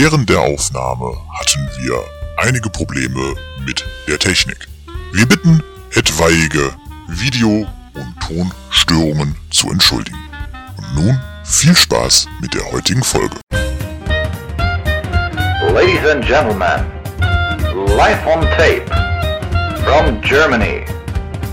[0.00, 2.00] Während der Aufnahme hatten wir
[2.36, 3.34] einige Probleme
[3.66, 4.68] mit der Technik.
[5.12, 5.60] Wir bitten,
[5.92, 6.70] etwaige
[7.08, 10.16] Video- und Tonstörungen zu entschuldigen.
[10.76, 13.34] Und nun viel Spaß mit der heutigen Folge.
[15.74, 16.86] Ladies and gentlemen,
[17.96, 18.86] live on tape
[19.84, 20.84] from Germany,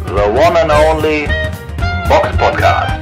[0.06, 1.26] the one and only
[2.08, 2.95] Box Podcast.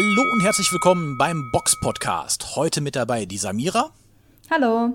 [0.00, 2.56] Hallo und herzlich willkommen beim Box Podcast.
[2.56, 3.90] Heute mit dabei die Samira.
[4.50, 4.94] Hallo.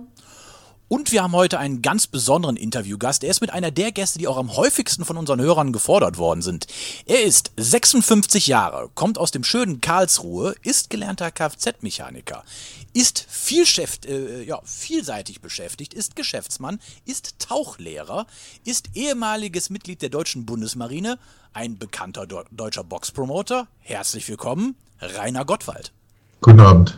[0.88, 3.24] Und wir haben heute einen ganz besonderen Interviewgast.
[3.24, 6.42] Er ist mit einer der Gäste, die auch am häufigsten von unseren Hörern gefordert worden
[6.42, 6.66] sind.
[7.06, 12.44] Er ist 56 Jahre, kommt aus dem schönen Karlsruhe, ist gelernter Kfz-Mechaniker,
[12.94, 18.26] ist vielschäft, äh, ja, vielseitig beschäftigt, ist Geschäftsmann, ist Tauchlehrer,
[18.64, 21.20] ist ehemaliges Mitglied der deutschen Bundesmarine,
[21.54, 23.68] ein bekannter Do deutscher Boxpromoter.
[23.80, 25.92] Herzlich willkommen, Rainer Gottwald.
[26.42, 26.98] Guten Abend.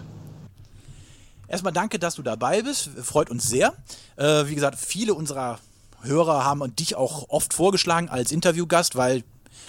[1.48, 2.90] Erstmal danke, dass du dabei bist.
[3.02, 3.73] Freut uns sehr.
[4.17, 5.59] Äh, wie gesagt, viele unserer
[6.02, 9.23] Hörer haben dich auch oft vorgeschlagen als Interviewgast, weil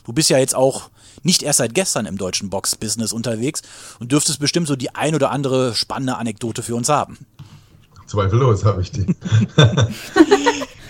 [0.05, 0.91] du bist ja jetzt auch
[1.23, 3.63] nicht erst seit gestern im deutschen Box-Business unterwegs
[3.99, 7.19] und dürftest bestimmt so die ein oder andere spannende Anekdote für uns haben.
[8.07, 9.05] Zweifellos habe ich die.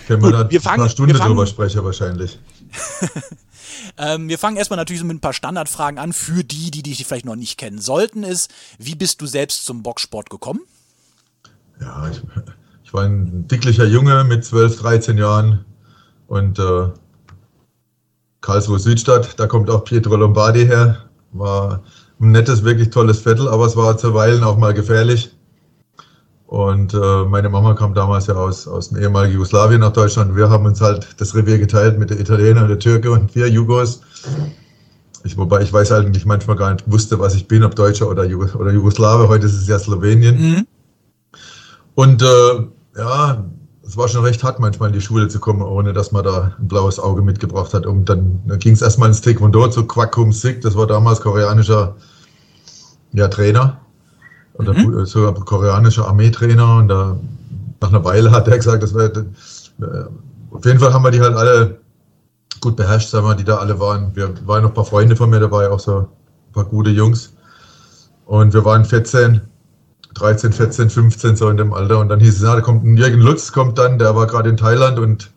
[0.07, 2.39] Können wir da wir fangen, eine Stunde wir fangen, drüber sprechen wahrscheinlich.
[3.99, 7.27] ähm, wir fangen erstmal natürlich mit ein paar Standardfragen an für die, die dich vielleicht
[7.27, 8.23] noch nicht kennen sollten.
[8.23, 10.61] Ist, wie bist du selbst zum Boxsport gekommen?
[11.81, 12.23] Ja, ich,
[12.85, 15.65] ich war ein dicklicher Junge mit 12, 13 Jahren
[16.27, 16.89] und äh,
[18.41, 21.05] Karlsruhe Südstadt, da kommt auch Pietro Lombardi her.
[21.33, 21.83] War
[22.21, 25.31] ein nettes, wirklich tolles Viertel, aber es war zuweilen auch mal gefährlich.
[26.49, 30.35] Und äh, meine Mama kam damals ja aus, aus dem ehemaligen Jugoslawien nach Deutschland.
[30.35, 33.51] Wir haben uns halt das Revier geteilt mit der Italiener und der Türke und vier
[33.51, 34.01] Jugos.
[35.25, 38.25] Ich, wobei ich weiß eigentlich manchmal gar nicht wusste, was ich bin, ob Deutscher oder,
[38.25, 39.29] Jugos oder Jugoslawe.
[39.29, 40.41] Heute ist es ja Slowenien.
[40.41, 40.67] Mhm.
[41.95, 43.45] Und äh, ja,
[43.87, 46.57] es war schon recht hart, manchmal in die Schule zu kommen, ohne dass man da
[46.59, 47.85] ein blaues Auge mitgebracht hat.
[47.85, 51.95] Und dann, dann ging es erstmal ins Taekwondo zu Kwakum Sik, das war damals koreanischer
[53.13, 53.83] ja, Trainer
[54.59, 55.07] oder Mhm.
[55.07, 56.77] sogar koreanischer Armeetrainer.
[56.77, 57.17] Und da,
[57.81, 59.27] nach einer Weile hat er gesagt, das wäre,
[59.81, 61.79] äh, auf jeden Fall haben wir die halt alle
[62.61, 64.15] gut beherrscht, sagen wir, die da alle waren.
[64.15, 67.33] Wir waren noch ein paar Freunde von mir dabei, auch so ein paar gute Jungs.
[68.27, 69.41] Und wir waren 14,
[70.15, 71.99] 13, 14, 15, so in dem Alter.
[72.01, 74.51] Und dann hieß es, ja, da kommt ein Jürgen Lutz, kommt dann, der war gerade
[74.51, 75.31] in Thailand und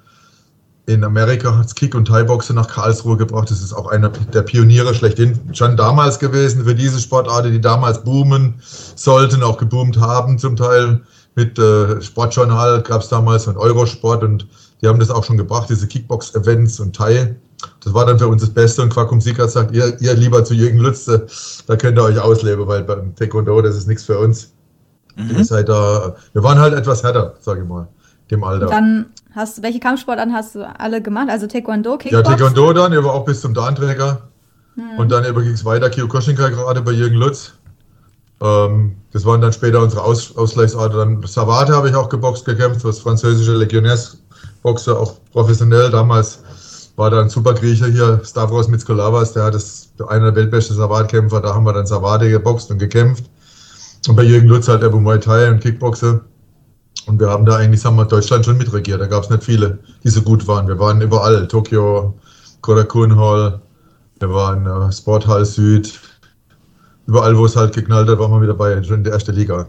[0.93, 3.49] in Amerika hat es Kick- und Thai-Boxen nach Karlsruhe gebracht.
[3.49, 8.03] Das ist auch einer der Pioniere schlechthin schon damals gewesen für diese Sportarten, die damals
[8.03, 8.55] boomen
[8.95, 11.01] sollten, auch geboomt haben zum Teil.
[11.35, 14.47] Mit äh, Sportjournal gab es damals und Eurosport und
[14.81, 17.35] die haben das auch schon gebracht, diese Kickbox-Events und Thai.
[17.83, 20.53] Das war dann für uns das Beste und Quakum Sieger sagt, ihr, ihr lieber zu
[20.53, 24.51] Jürgen Lutz, da, könnt ihr euch ausleben, weil beim Taekwondo, das ist nichts für uns.
[25.17, 27.87] Ihr seid da, wir waren halt etwas härter, sage ich mal,
[28.31, 28.67] dem Alter.
[28.67, 31.29] Dann hast du, welche Kampfsportarten hast du alle gemacht?
[31.29, 32.27] Also Taekwondo, Ja, Kickbox?
[32.27, 34.23] Taekwondo dann, er war auch bis zum Dahnträger.
[34.97, 37.53] Und dann ging es weiter, Kyokushinkai gerade bei Jürgen Lutz.
[38.41, 40.97] Ähm, das waren dann später unsere Aus Ausgleichsorte.
[40.97, 45.91] Dann Savate habe ich auch geboxt, gekämpft, das französische Legionärsboxer, auch professionell.
[45.91, 46.39] Damals
[46.95, 51.53] war da ein Supergriecher hier, Stavros Mitskolavas, der hat das, einer der weltbesten Savatkämpfer, da
[51.53, 53.25] haben wir dann Savate geboxt und gekämpft.
[54.07, 56.21] Und bei Jürgen Lutz halt eben Muay Thai und Kickboxer.
[57.07, 59.01] Und wir haben da eigentlich, sagen wir, Deutschland schon mitregiert.
[59.01, 60.67] Da gab es nicht viele, die so gut waren.
[60.67, 61.47] Wir waren überall.
[61.47, 62.13] Tokio,
[62.61, 63.59] Korakuen Hall,
[64.19, 65.99] wir waren äh, Sporthall Süd.
[67.07, 69.67] Überall, wo es halt geknallt hat, waren wir wieder bei, schon in der ersten Liga.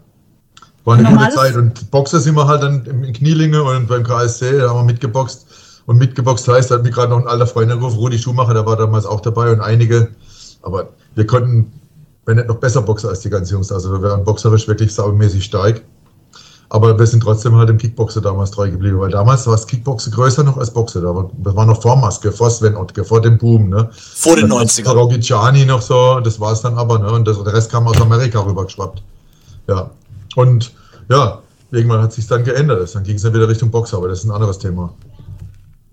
[0.85, 1.57] War eine gute Normales- Zeit.
[1.57, 5.47] Und Boxer sind wir halt dann in Knielinge und beim KSC, da haben wir mitgeboxt.
[5.87, 8.67] Und mitgeboxt heißt, da hat mich gerade noch ein alter Freund angerufen, Rudi Schumacher, der
[8.67, 10.09] war damals auch dabei und einige.
[10.63, 11.73] Aber wir konnten,
[12.27, 13.73] wenn nicht noch besser Boxer als die ganzen Jungs.
[13.73, 15.83] Also wir waren boxerisch wirklich saumäßig stark.
[16.75, 20.11] Aber wir sind trotzdem halt dem Kickboxer damals treu geblieben, weil damals war das Kickboxer
[20.11, 21.03] größer noch als Boxer.
[21.03, 23.69] Da war, das war noch vor Maske, vor Sven Ottke, vor dem Boom.
[23.69, 23.91] Ne?
[23.93, 24.85] Vor den Dann war 90ern.
[24.85, 26.99] Parogiciani noch so, das war es dann aber.
[26.99, 27.13] Ne?
[27.13, 29.03] Und das, der Rest kam aus Amerika rübergeschwappt.
[29.69, 29.91] Ja.
[30.35, 30.73] Und
[31.11, 31.41] ja,
[31.73, 32.95] irgendwann hat sich dann geändert.
[32.95, 34.95] Dann ging es dann wieder Richtung Boxer, aber das ist ein anderes Thema.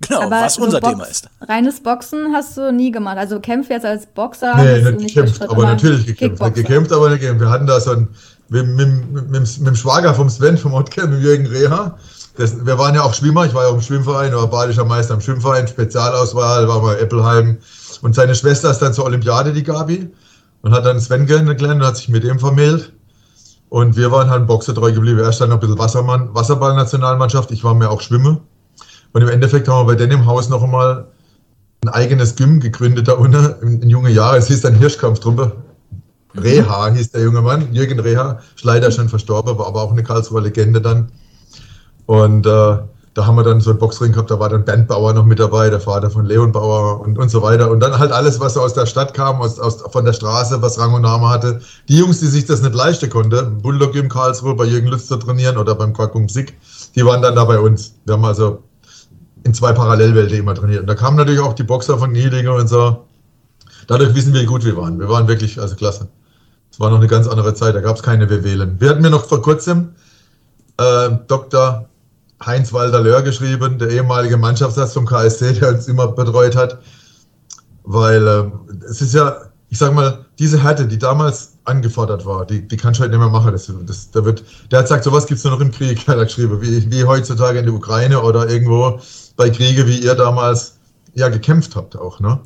[0.07, 1.27] Genau, Aber was unser Box- Thema ist.
[1.41, 3.17] Reines Boxen hast du nie gemacht.
[3.17, 4.55] Also Kämpfe jetzt als Boxer.
[4.55, 6.37] Nee, hast du nicht gekämpft, aber natürlich gekämpft.
[6.41, 6.51] Kickboxer.
[6.63, 7.41] Gekämpft, aber nicht gekämpft.
[7.41, 8.07] Wir hatten da so ein,
[8.49, 11.97] mit, mit, mit, mit, dem Schwager vom Sven, vom Ottke, mit Jürgen Reha.
[12.35, 15.13] Das, wir waren ja auch Schwimmer, ich war ja auch im Schwimmverein, war badischer Meister
[15.13, 17.57] im Schwimmverein, Spezialauswahl, war mal Eppelheim.
[18.01, 20.09] Und seine Schwester ist dann zur Olympiade, die Gabi,
[20.61, 22.93] und hat dann Sven kennengelernt und hat sich mit ihm vermählt.
[23.69, 25.19] Und wir waren halt Boxer treu geblieben.
[25.19, 28.41] Er stand noch ein bisschen Wassermann, Wasserball-Nationalmannschaft, ich war mehr auch Schwimme.
[29.11, 31.07] Und im Endeffekt haben wir bei denen im Haus noch einmal
[31.83, 34.37] ein eigenes Gym gegründet da unten in, in junge Jahre.
[34.37, 35.55] Es hieß dann Hirschkampftruppe.
[36.37, 40.03] Reha hieß der junge Mann, Jürgen Reha, ist leider schon verstorben, war aber auch eine
[40.03, 41.11] Karlsruher Legende dann.
[42.05, 42.77] Und äh,
[43.15, 45.39] da haben wir dann so einen Boxring gehabt, da war dann Bernd Bauer noch mit
[45.39, 47.69] dabei, der Vater von Leon Bauer und, und so weiter.
[47.71, 50.79] Und dann halt alles, was aus der Stadt kam, aus, aus, von der Straße, was
[50.79, 51.59] Rang und Name hatte.
[51.87, 55.17] Die Jungs, die sich das nicht leisten konnten, Bulldog im Karlsruhe bei Jürgen Lütz zu
[55.17, 56.57] trainieren oder beim Quackung Sick,
[56.95, 57.95] die waren dann da bei uns.
[58.05, 58.63] Wir haben also
[59.43, 60.81] in zwei Parallelwelten immer trainiert.
[60.81, 63.05] Und da kamen natürlich auch die Boxer von Niedlinger und so.
[63.87, 64.99] Dadurch wissen wir, wie gut wir waren.
[64.99, 66.07] Wir waren wirklich, also klasse.
[66.71, 68.79] Es war noch eine ganz andere Zeit, da gab es keine WWlen.
[68.79, 69.95] Wir hatten mir noch vor kurzem
[70.77, 71.89] äh, Dr.
[72.45, 76.79] Heinz Walter Löhr geschrieben, der ehemalige Mannschaftsarzt vom KSC, der uns immer betreut hat.
[77.83, 79.37] Weil äh, es ist ja,
[79.69, 83.19] ich sag mal, diese Härte, die damals angefordert war, die, die kannst du halt nicht
[83.19, 83.51] mehr machen.
[83.51, 86.17] Das, das, da wird, der hat gesagt, sowas gibt es nur noch im Krieg, hat
[86.17, 88.99] er geschrieben, wie, wie heutzutage in der Ukraine oder irgendwo
[89.35, 90.77] bei Kriege, wie ihr damals
[91.13, 92.39] ja gekämpft habt auch, ne?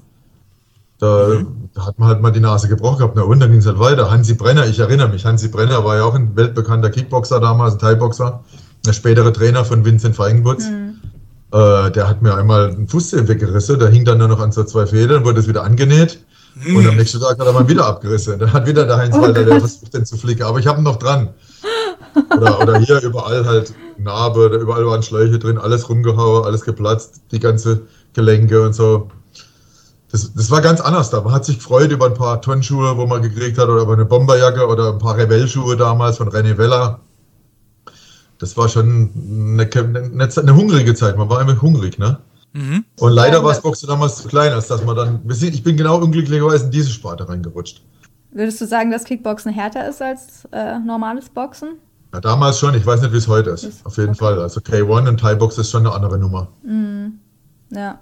[1.03, 1.69] Da, mhm.
[1.73, 3.17] da, hat man halt mal die Nase gebrochen gehabt.
[3.17, 4.09] Na und dann ging es halt weiter.
[4.09, 7.79] Hansi Brenner, ich erinnere mich, Hansi Brenner war ja auch ein weltbekannter Kickboxer damals, ein
[7.79, 8.41] Thai-Boxer,
[8.85, 10.63] der spätere Trainer von Vincent Feigenbutz.
[10.63, 10.95] Mhm.
[11.51, 14.63] Äh, der hat mir einmal einen Fußzeh weggerissen, der hing dann nur noch an so
[14.63, 16.23] zwei Federn, wurde es wieder angenäht.
[16.55, 16.77] Mhm.
[16.77, 18.39] Und am nächsten Tag hat er mal wieder abgerissen.
[18.39, 20.43] Dann hat wieder der Heinz oh Walter, der versucht den zu flicken.
[20.43, 21.33] Aber ich habe ihn noch dran.
[22.33, 27.39] Oder, oder hier überall halt Narbe, überall waren Schläuche drin, alles rumgehauen, alles geplatzt, die
[27.39, 27.81] ganze
[28.13, 29.09] Gelenke und so.
[30.13, 31.21] Das, das war ganz anders da.
[31.21, 34.05] Man hat sich gefreut über ein paar Tonschuhe, wo man gekriegt hat, oder über eine
[34.05, 36.99] Bomberjacke oder ein paar Revell-Schuhe damals von René Vella.
[38.37, 39.09] Das war schon
[39.59, 41.17] eine, eine, eine, hungrige Zeit.
[41.17, 42.19] Man war immer hungrig, ne?
[42.51, 42.85] Mhm.
[42.99, 45.21] Und leider war das Boxen damals zu klein, als dass man dann.
[45.27, 47.81] Ich bin genau unglücklicherweise in diese Sparte reingerutscht.
[48.29, 51.79] Würdest du sagen, dass Kickboxen härter ist als äh, normales Boxen?
[52.13, 52.75] Ja, damals schon.
[52.75, 53.63] Ich weiß nicht, wie es heute ist.
[53.63, 54.19] ist Auf jeden okay.
[54.19, 54.39] Fall.
[54.39, 56.49] Also K1 und Thai Box ist schon eine andere Nummer.
[56.63, 57.13] Mhm.
[57.71, 57.99] Ja.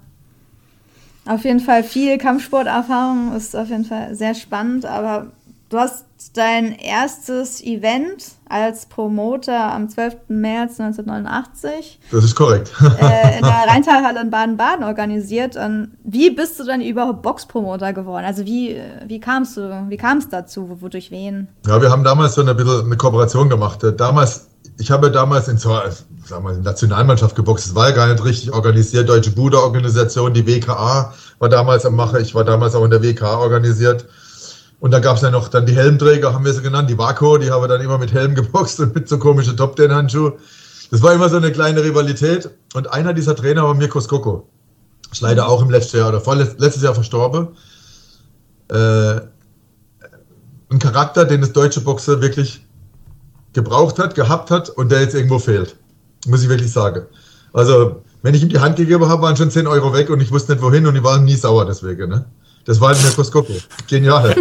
[1.26, 5.28] Auf jeden Fall viel Kampfsporterfahrung ist auf jeden Fall sehr spannend, aber
[5.70, 10.16] du hast dein erstes Event als Promoter am 12.
[10.28, 12.00] März 1989.
[12.12, 12.72] Das ist korrekt.
[12.82, 15.56] äh, in der Rheintalhalle in Baden-Baden organisiert.
[15.56, 18.26] Und wie bist du dann überhaupt Boxpromoter geworden?
[18.26, 21.48] Also wie, wie kamst du, wie kam es dazu, wodurch wen?
[21.66, 23.80] Ja, wir haben damals so eine bisschen eine Kooperation gemacht.
[23.98, 24.48] Damals,
[24.82, 27.68] ich habe damals in sagen wir, Nationalmannschaft geboxt.
[27.68, 29.08] Das war gar nicht richtig organisiert.
[29.08, 32.20] Deutsche Buda-Organisation, die WKA war damals am Mache.
[32.20, 34.08] Ich war damals auch in der WKA organisiert.
[34.80, 37.38] Und da gab es ja noch dann die Helmträger, haben wir sie genannt, die Vaco,
[37.38, 40.34] die haben dann immer mit Helm geboxt und mit so komischen top ten handschuhen
[40.90, 42.50] Das war immer so eine kleine Rivalität.
[42.74, 44.50] Und einer dieser Trainer war Mirko Skoko.
[45.12, 47.50] Ist leider auch im letzten Jahr oder vorletztes Jahr verstorben.
[48.70, 49.22] Äh,
[50.72, 52.66] ein Charakter, den das deutsche Boxer wirklich
[53.54, 55.76] gebraucht hat, gehabt hat und der jetzt irgendwo fehlt.
[56.28, 57.06] Muss ich wirklich sagen.
[57.54, 60.32] Also, wenn ich ihm die Hand gegeben habe, waren schon 10 Euro weg und ich
[60.32, 62.10] wusste nicht wohin und die waren nie sauer deswegen.
[62.10, 62.26] Ne?
[62.66, 63.48] Das war ein Mikroskop.
[63.88, 64.36] Genial.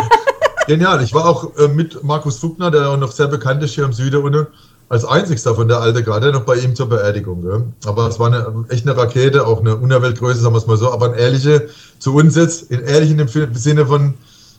[0.66, 1.02] Genial.
[1.02, 3.92] Ich war auch äh, mit Markus Fugner, der auch noch sehr bekannt ist hier im
[3.92, 4.46] Süden unten,
[4.88, 7.42] als einzigster von der Alte gerade noch bei ihm zur Beerdigung.
[7.42, 7.64] Gell?
[7.86, 10.92] Aber es war eine, echt eine Rakete, auch eine Unerweltgröße, sagen wir es mal so,
[10.92, 14.14] aber ein ehrliche, zu uns jetzt, in ehrlichen Sinne von,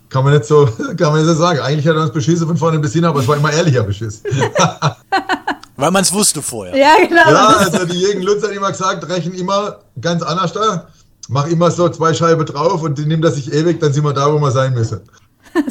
[0.09, 0.65] kann man nicht so,
[0.98, 1.59] kann man nicht so sagen.
[1.59, 4.24] Eigentlich hat er uns beschissen von vorne bis hin, aber es war immer ehrlicher Beschiss.
[5.75, 6.75] Weil man es wusste vorher.
[6.75, 7.30] Ja, genau.
[7.30, 10.88] Ja, also die Jürgen Lutz hat immer gesagt, rechnen immer ganz anders da
[11.27, 14.13] mach immer so zwei Scheiben drauf und die nimmt das sich ewig, dann sind wir
[14.13, 15.01] da, wo wir sein müssen.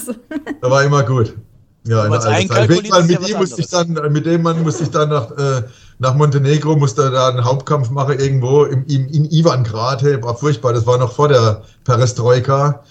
[0.04, 0.12] So.
[0.60, 1.34] Das war immer gut.
[1.86, 2.68] Ja, in der Zeit.
[2.68, 5.62] mit, ihm musste ich dann, mit dem Mann musste ich dann nach, äh,
[6.00, 10.02] nach Montenegro, musste da einen Hauptkampf machen, irgendwo im, im, in Ivangrad.
[10.02, 12.82] Hey, war furchtbar, das war noch vor der Perestroika.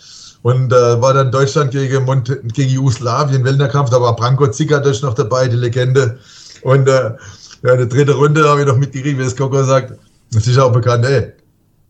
[0.45, 5.15] Und äh, war dann Deutschland gegen, Monte gegen Jugoslawien, Wellnerkampf, da war Branko Zikatic noch
[5.15, 6.19] dabei, die Legende.
[6.61, 7.13] Und äh,
[7.63, 9.93] ja, in der dritten Runde habe ich noch mitgekriegt, wie das Koko sagt.
[10.33, 11.33] Das ist auch bekannt, ey,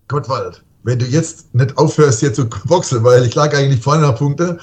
[0.08, 4.16] Gottwald, wenn du jetzt nicht aufhörst, hier zu boxen, weil ich lag eigentlich vorne nach
[4.16, 4.58] Punkte,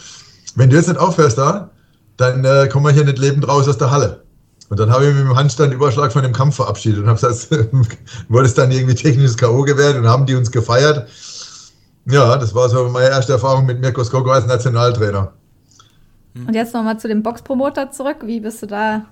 [0.57, 1.69] wenn du jetzt nicht aufhörst da,
[2.17, 4.23] dann äh, kommen wir hier nicht lebend raus aus der Halle.
[4.71, 7.51] Und dann habe ich mit dem Handstand Überschlag von dem Kampf verabschiedet und habe gesagt,
[8.31, 9.65] wurde es dann irgendwie technisches K.O.
[9.65, 11.07] gewährt und haben die uns gefeiert.
[12.07, 15.33] Ja, das war so meine erste Erfahrung mit Mirko Skoko als Nationaltrainer.
[16.35, 18.17] Und jetzt nochmal zu dem Boxpromoter zurück.
[18.25, 19.05] Wie bist du da?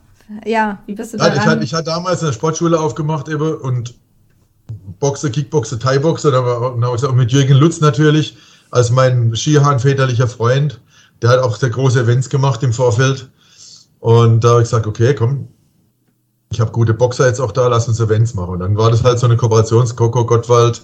[0.45, 1.33] Ja, wie bist du da?
[1.33, 3.95] Ich hatte, ich hatte damals eine Sportschule aufgemacht eben und
[5.01, 8.37] Boxer, Kickboxer, Thai-Boxer, da war auch mit Jürgen Lutz natürlich,
[8.71, 10.81] als mein Skihan väterlicher Freund.
[11.23, 13.29] Der hat auch sehr große Events gemacht im Vorfeld.
[13.99, 15.49] Und da habe ich gesagt, okay, komm,
[16.53, 18.51] ich habe gute Boxer jetzt auch da, lass uns Events machen.
[18.51, 20.83] Und dann war das halt so eine Kooperation, Skoko Gottwald,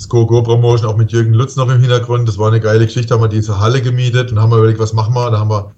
[0.00, 2.26] Skoko Promotion, auch mit Jürgen Lutz noch im Hintergrund.
[2.26, 4.94] Das war eine geile Geschichte, haben wir diese Halle gemietet und haben wir überlegt, was
[4.94, 5.30] machen wir.
[5.30, 5.72] Da haben wir,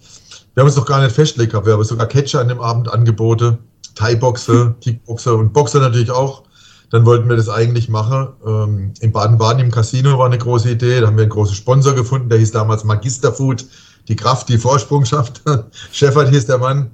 [0.54, 2.92] wir haben uns noch gar nicht festgelegt gehabt, wir haben sogar Catcher an dem Abend
[2.92, 3.58] angeboten,
[3.96, 6.44] Thai-Boxer, Kickboxer und Boxer natürlich auch.
[6.90, 8.28] Dann wollten wir das eigentlich machen.
[8.46, 11.00] Ähm, in Baden-Baden im Casino war eine große Idee.
[11.00, 13.64] Da haben wir einen großen Sponsor gefunden, der hieß damals Magisterfood.
[14.08, 15.40] Die Kraft, die Vorsprung schafft.
[15.92, 16.90] Shepard hieß der Mann.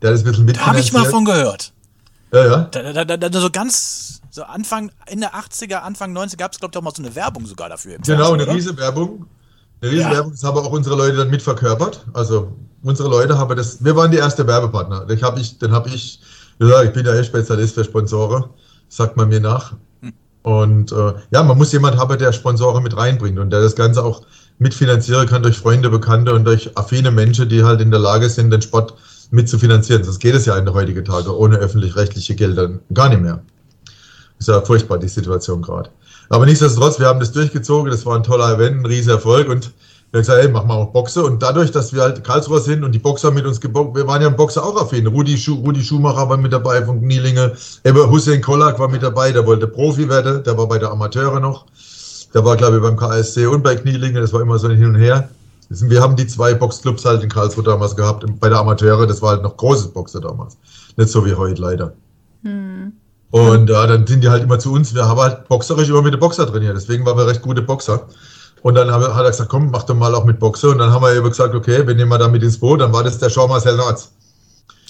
[0.00, 1.73] Der hat das ein bisschen Da habe ich mal von gehört.
[2.34, 2.68] Ja, ja.
[2.72, 6.78] Da, da, da, so ganz, so Anfang, Ende 80er, Anfang 90er gab es, glaube ich,
[6.78, 7.98] auch mal so eine Werbung sogar dafür.
[7.98, 8.54] Genau, Fernsehen, eine oder?
[8.54, 9.26] riese Werbung.
[9.80, 10.10] Eine riese Ja.
[10.10, 12.04] Werbung, das haben auch unsere Leute dann mitverkörpert.
[12.12, 15.06] Also unsere Leute haben das, wir waren die erste Werbepartner.
[15.06, 16.20] Den habe ich, den habe ich,
[16.58, 18.44] ja, ich bin ja eh Spezialist für Sponsoren,
[18.88, 19.74] sagt man mir nach.
[20.42, 24.04] Und äh, ja, man muss jemand haben, der Sponsoren mit reinbringt und der das Ganze
[24.04, 24.22] auch
[24.58, 28.50] mitfinanzieren kann durch Freunde, Bekannte und durch affine Menschen, die halt in der Lage sind,
[28.50, 28.94] den Sport
[29.30, 30.02] mitzufinanzieren.
[30.04, 33.42] Das geht es ja in der heutigen Tage ohne öffentlich-rechtliche Gelder gar nicht mehr.
[34.38, 35.90] Ist ja furchtbar, die Situation gerade.
[36.28, 39.72] Aber nichtsdestotrotz, wir haben das durchgezogen, das war ein toller Event, ein riesiger Erfolg und
[40.10, 41.24] wir haben gesagt, hey, mach mal auch Boxe.
[41.24, 44.22] Und dadurch, dass wir halt Karlsruher sind und die Boxer mit uns geboxt, wir waren
[44.22, 45.06] ja im Boxer auch affin.
[45.08, 47.52] Rudi, Schu Rudi Schumacher war mit dabei von Knielinge,
[47.82, 51.40] Ebbe Hussein Kollak war mit dabei, der wollte Profi werden, der war bei der Amateure
[51.40, 51.66] noch.
[52.32, 54.86] Der war, glaube ich, beim KSC und bei Knielinge, das war immer so ein Hin
[54.86, 55.28] und Her.
[55.70, 59.30] Wir haben die zwei Boxclubs halt in Karlsruhe damals gehabt, bei der Amateure, das war
[59.30, 60.56] halt noch großes Boxer damals.
[60.96, 61.94] Nicht so wie heute leider.
[63.30, 64.94] Und ja, dann sind die halt immer zu uns.
[64.94, 66.76] Wir haben halt boxerisch immer mit den Boxer trainiert.
[66.76, 68.06] Deswegen waren wir recht gute Boxer.
[68.62, 70.68] Und dann haben wir- hat er gesagt, komm, mach doch mal auch mit Boxer.
[70.70, 72.80] Und dann haben wir eben gesagt, okay, wir nehmen wir da mit ins Boot.
[72.80, 74.12] Dann war das der Jean-Marcel Norz.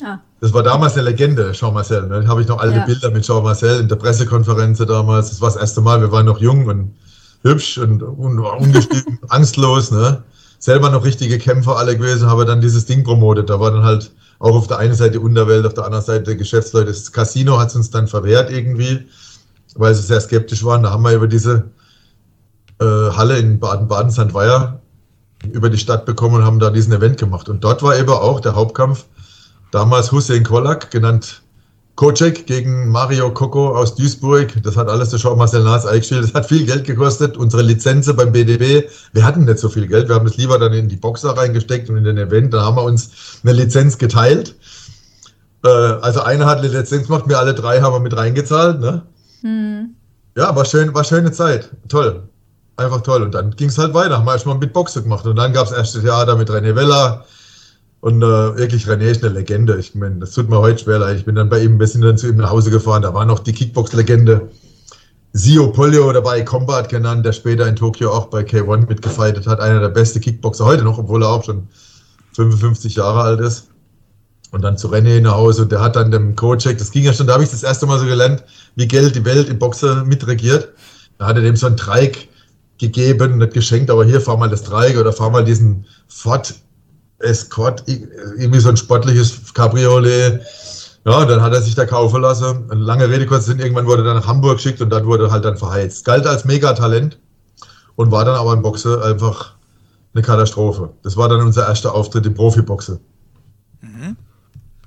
[0.05, 0.19] Ah.
[0.41, 2.07] Das war damals eine Legende, Jean-Marcel.
[2.07, 2.23] Ne?
[2.23, 2.85] Da habe ich noch alte Ja.
[2.85, 5.31] Bilder mit Jean-Marcel in der Pressekonferenz damals.
[5.31, 6.01] Das war das erste Mal.
[6.01, 6.95] Wir waren noch jung und
[7.43, 9.91] hübsch und un ungestüm, angstlos.
[9.91, 10.23] Ne?
[10.65, 13.51] Selber noch richtige Kämpfer alle gewesen, habe dann dieses Ding promotet.
[13.51, 16.87] Da war dann halt auch auf der einen Seite Unterwelt, auf der anderen Seite Geschäftsleute.
[16.87, 19.07] Das Casino hat es uns dann verwehrt irgendwie,
[19.75, 20.83] weil sie sehr skeptisch waren.
[20.83, 21.65] Da haben wir über diese
[22.81, 24.33] äh, Halle in Baden-Baden, St.
[24.33, 24.81] Weiher,
[25.53, 27.51] über die Stadt bekommen und haben da diesen Event gemacht.
[27.51, 29.05] Und dort war eben auch der Hauptkampf
[29.71, 31.43] damals Hussein Kolak, genannt
[31.97, 34.61] Kocek gegen Mario Coco aus Duisburg.
[34.65, 36.25] Das hat alles der Jean-Marcel Naas eingestellt.
[36.25, 37.37] Das hat viel Geld gekostet.
[37.37, 40.09] Unsere Lizenzen beim BDB, wir hatten nicht so viel Geld.
[40.09, 42.53] Wir haben das lieber dann in die Boxer reingesteckt und in den Event.
[42.53, 44.57] Dann haben wir uns eine Lizenz geteilt.
[45.65, 48.81] Äh, also einer hat eine Lizenz gemacht, wir alle drei haben wir mit reingezahlt.
[48.81, 49.03] Ne?
[50.37, 51.71] Ja, war schön, war schöne Zeit.
[51.89, 52.25] Toll.
[52.77, 53.23] Einfach toll.
[53.23, 54.19] Und dann ging es halt weiter.
[54.19, 55.27] Haben wir erstmal mit Boxen gemacht.
[55.27, 57.25] Und dann gab es erste Theater mit René Weller.
[58.05, 59.79] Und äh, wirklich, René ist eine Legende.
[59.79, 61.17] Ich meine, das tut mir heute schwer leid.
[61.17, 63.01] Ich bin dann bei ihm, wir sind dann zu ihm nach Hause gefahren.
[63.01, 64.51] Da war noch die Kickbox-Legende
[65.33, 69.59] Sio Polio dabei, Combat genannt, der später in Tokio auch bei K1 mitgefightet hat.
[69.59, 71.67] Einer der beste Kickboxer heute noch, obwohl er auch schon
[72.35, 73.71] 55 Jahre alt ist.
[74.51, 77.15] Und dann zu René nach Hause und der hat dann dem Coach, das ging ja
[77.15, 78.45] schon, da habe ich das erste Mal so gelernt,
[78.77, 80.69] wie Geld die Welt im Boxer mitregiert.
[81.17, 82.29] Da hat er dem so einen Dreieck
[82.77, 86.55] gegeben, nicht geschenkt, aber hier fahr mal das Dreieck oder fahr mal diesen Ford
[87.19, 90.41] Escort, irgendwie so ein sportliches Cabriolet.
[91.07, 92.71] Ja, dann hat er sich da kaufen lassen.
[92.71, 95.25] Eine lange Rede kurz sind, irgendwann wurde er dann nach Hamburg geschickt und dort wurde
[95.25, 96.05] er halt dann verheizt.
[96.05, 97.19] Galt als Megatalent
[97.97, 99.55] und war dann aber im Boxen einfach
[100.15, 100.91] eine Katastrophe.
[101.03, 103.01] Das war dann unser erster Auftritt im Profiboxen.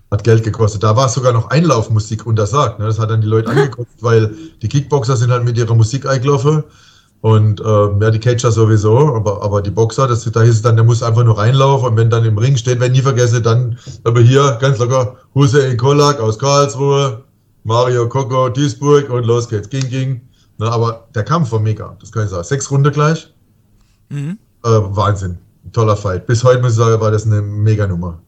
[0.09, 0.83] Hat Geld gekostet.
[0.83, 2.79] Da war sogar noch Einlaufmusik untersagt.
[2.79, 2.85] Ne?
[2.85, 6.63] Das hat dann die Leute angekotzt, weil die Kickboxer sind halt mit ihrer Musik eingelaufen.
[7.21, 10.75] Und ähm, ja, die Catcher sowieso, aber, aber die Boxer, das, da hieß es dann,
[10.75, 13.77] der muss einfach nur reinlaufen und wenn dann im Ring steht, wenn nie vergesse, dann
[14.03, 17.23] aber hier ganz locker Hussein Kolak aus Karlsruhe,
[17.63, 19.69] Mario Coco, Duisburg und los geht's.
[19.69, 20.21] Ging, ging.
[20.59, 22.43] Na, aber der Kampf war mega, das kann ich sagen.
[22.43, 23.33] Sechs Runde gleich.
[24.09, 24.37] Mhm.
[24.63, 25.37] Äh, Wahnsinn.
[25.73, 26.27] Toller Fight.
[26.27, 28.19] Bis heute muss ich sagen, war das eine mega Nummer.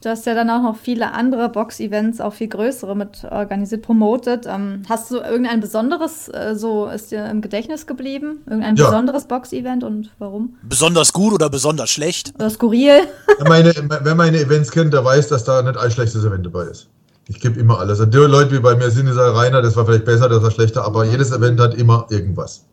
[0.00, 4.46] Du hast ja dann auch noch viele andere Box-Events, auch viel größere mit organisiert, promotet.
[4.46, 8.42] Ähm, hast du irgendein besonderes, äh, so ist dir im Gedächtnis geblieben?
[8.46, 8.86] Irgendein Ja.
[8.86, 10.56] besonderes Box-Event und warum?
[10.62, 12.32] Besonders gut oder besonders schlecht?
[12.36, 13.00] Oder skurril?
[13.38, 16.64] Wer meine, wer meine Events kennt, der weiß, dass da nicht ein schlechtes Event dabei
[16.64, 16.88] ist.
[17.26, 17.98] Ich gebe immer alles.
[17.98, 20.50] Die Leute wie bei mir sind, die sagen, Rainer, das war vielleicht besser, das war
[20.50, 22.64] schlechter, aber jedes Event hat immer irgendwas.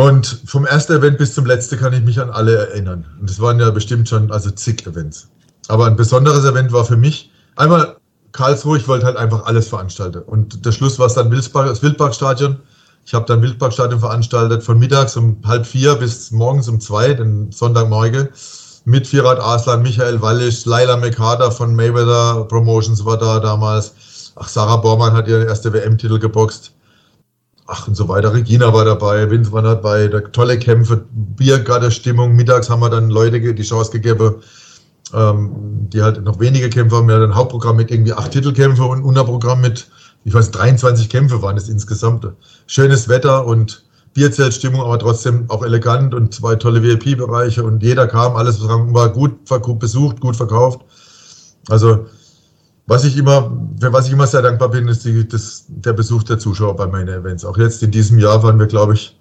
[0.00, 3.04] Und vom ersten Event bis zum letzten kann ich mich an alle erinnern.
[3.20, 5.28] Und das waren ja bestimmt schon also zig Events.
[5.66, 7.96] Aber ein besonderes Event war für mich einmal
[8.30, 10.20] Karlsruhe, ich wollte halt einfach alles veranstalten.
[10.20, 12.60] Und der Schluss war es dann Wilsbach, das Wildparkstadion.
[13.06, 17.50] Ich habe dann Wildparkstadion veranstaltet von mittags um halb vier bis morgens um zwei, den
[17.50, 18.28] Sonntagmorgen.
[18.84, 23.94] Mit Firat Aslan, Michael Wallisch, Laila Mekada von Mayweather Promotions war da damals.
[24.36, 26.72] Ach, Sarah Bormann hat ihren ersten WM-Titel geboxt.
[27.70, 28.32] Ach, und so weiter.
[28.32, 32.34] Regina war dabei, Vince war dabei, da, tolle Kämpfe, Biergartenstimmung.
[32.34, 34.36] Mittags haben wir dann Leute die Chance gegeben,
[35.12, 35.50] ähm,
[35.92, 37.08] die halt noch wenige Kämpfe haben.
[37.08, 39.86] Wir hatten ein Hauptprogramm mit irgendwie acht Titelkämpfe und ein Unterprogramm mit,
[40.24, 42.26] ich weiß, 23 Kämpfe waren es insgesamt.
[42.66, 43.84] Schönes Wetter und
[44.14, 49.78] Bierzeltstimmung, aber trotzdem auch elegant und zwei tolle VIP-Bereiche und jeder kam, alles war gut
[49.78, 50.80] besucht, gut verkauft.
[51.68, 52.06] Also
[52.88, 56.22] Was ich immer, für was ich immer sehr dankbar bin, ist die, das, der Besuch
[56.22, 57.44] der Zuschauer bei meinen Events.
[57.44, 59.14] Auch jetzt in diesem Jahr waren wir, glaube ich,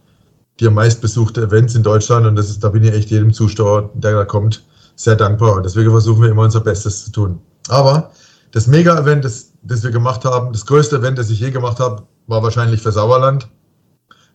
[0.62, 3.92] die am meistbesuchte Events in Deutschland und das ist, da bin ich echt jedem Zuschauer,
[3.94, 4.64] der da kommt,
[4.96, 5.58] sehr dankbar.
[5.58, 7.40] Und deswegen versuchen wir immer unser Bestes zu tun.
[7.68, 8.12] Aber
[8.52, 12.04] das Mega-Event, das, das wir gemacht haben, das größte Event, das ich je gemacht habe,
[12.28, 13.50] war wahrscheinlich für Sauerland.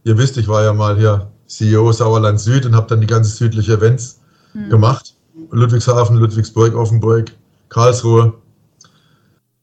[0.04, 3.30] Ihr wisst, ich war ja mal hier CEO Sauerland Süd und habe dann die ganze
[3.30, 4.20] südliche Events
[4.52, 4.68] mhm.
[4.68, 5.14] gemacht.
[5.50, 7.32] Ludwigshafen, Ludwigsburg, Offenburg,
[7.70, 8.34] Karlsruhe.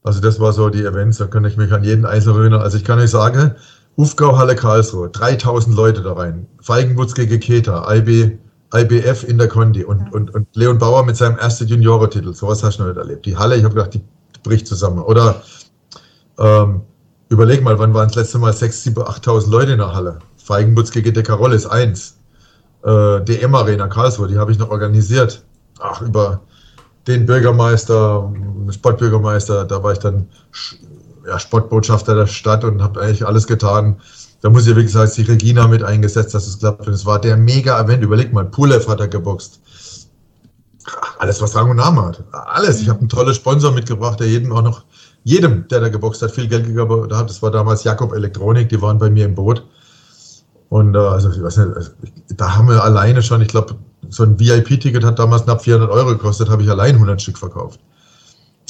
[0.04, 2.62] Also das war so die Events, da kann ich mich an jeden Einzelnen erinnern.
[2.62, 3.56] Also ich kann euch sagen,
[3.98, 6.48] Ufgau Halle Karlsruhe, 3000 Leute da rein.
[6.62, 8.38] Feigenwutz gegen Keta, IB,
[8.74, 12.34] IBF in der Kondi und, und, und Leon Bauer mit seinem ersten Juniorentitel.
[12.34, 13.26] Sowas hast du noch nicht erlebt.
[13.26, 14.02] Die Halle, ich habe gedacht, die
[14.44, 15.00] bricht zusammen.
[15.00, 15.42] Oder
[16.38, 16.82] ähm,
[17.28, 20.20] überleg mal, wann waren das letzte Mal 6, 7, 8.000 Leute in der Halle?
[20.38, 22.18] Feigenbutz gegen ist eins.
[22.84, 25.44] Äh, DM Arena Karlsruhe, die habe ich noch organisiert.
[25.80, 26.42] Ach, über
[27.08, 28.32] den Bürgermeister,
[28.70, 30.28] Sportbürgermeister, da war ich dann
[31.26, 34.00] ja, Sportbotschafter der Stadt und habe eigentlich alles getan.
[34.42, 36.88] Da muss ich wirklich sagen, die Regina mit eingesetzt, dass es klappt.
[36.88, 38.04] Und es war der Mega-Event.
[38.04, 39.60] Überleg mal, Pulev hat er geboxt.
[41.20, 42.24] Alles, was Rang und Name hat.
[42.32, 42.82] Alles.
[42.82, 44.84] Ich habe einen tollen Sponsor mitgebracht, der jedem auch noch,
[45.24, 47.30] jedem, der da geboxt hat, viel Geld gegeben hat.
[47.30, 49.66] Das war damals Jakob Elektronik, die waren bei mir im Boot.
[50.70, 51.92] Und äh, also, ich weiß nicht, also,
[52.30, 53.76] da haben wir alleine schon, ich glaube,
[54.10, 57.80] so ein VIP-Ticket hat damals knapp 400 Euro gekostet, habe ich allein 100 Stück verkauft.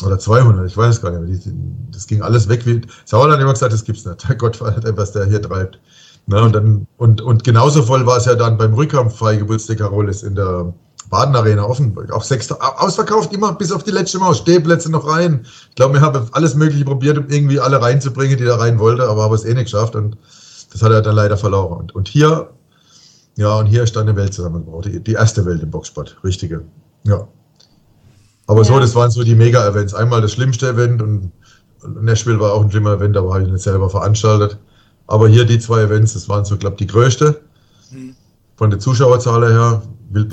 [0.04, 1.54] Oder 200, ich weiß gar nicht mehr.
[1.92, 2.66] Das ging alles weg.
[2.66, 4.24] Wie, Sauerland hat immer gesagt, das gibt's nicht.
[4.30, 5.80] Der Gott war nicht, was der hier treibt.
[6.28, 9.76] Ne, und, dann, und, und genauso voll war es ja dann beim Rückkampf Freigeburts de
[9.76, 10.74] Carolis in der
[11.10, 12.12] Baden Arena Offenburg.
[12.12, 14.38] Auch sechs, ausverkauft immer bis auf die letzte Maus.
[14.38, 15.46] Stehplätze noch rein.
[15.70, 19.02] Ich glaube, wir haben alles Mögliche probiert, um irgendwie alle reinzubringen, die da rein wollten,
[19.02, 19.96] aber haben es eh nicht geschafft.
[19.96, 20.18] Und
[20.72, 21.80] das hat er dann leider verloren.
[21.80, 22.52] Und, und hier,
[23.36, 24.86] ja, und hier ist dann eine Welt zusammengebaut.
[24.86, 26.18] Die, die erste Welt im Boxsport.
[26.24, 26.66] Richtige.
[27.04, 27.28] Ja.
[28.48, 28.66] Aber ja.
[28.66, 29.94] so, das waren so die Mega-Events.
[29.94, 31.32] Einmal das schlimmste Event und
[31.88, 34.58] Nashville war auch ein schlimmer Event, da war ich nicht selber veranstaltet.
[35.08, 37.42] Aber hier die zwei Events, das waren so, glaube ich, die größte.
[37.92, 38.16] Mhm.
[38.58, 39.82] Von der Zuschauerzahl her.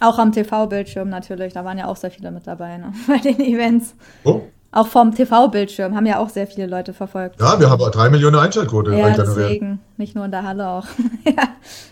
[0.01, 2.93] Auch am TV-Bildschirm natürlich, da waren ja auch sehr viele mit dabei ne?
[3.07, 3.95] bei den Events.
[4.25, 7.41] Oh, auch vom TV-Bildschirm haben ja auch sehr viele Leute verfolgt.
[7.41, 8.95] Ja, wir haben drei Millionen Einschaltquote.
[8.95, 9.81] Ja, deswegen.
[9.97, 10.87] Nicht nur in der Halle auch.
[11.25, 11.45] ja.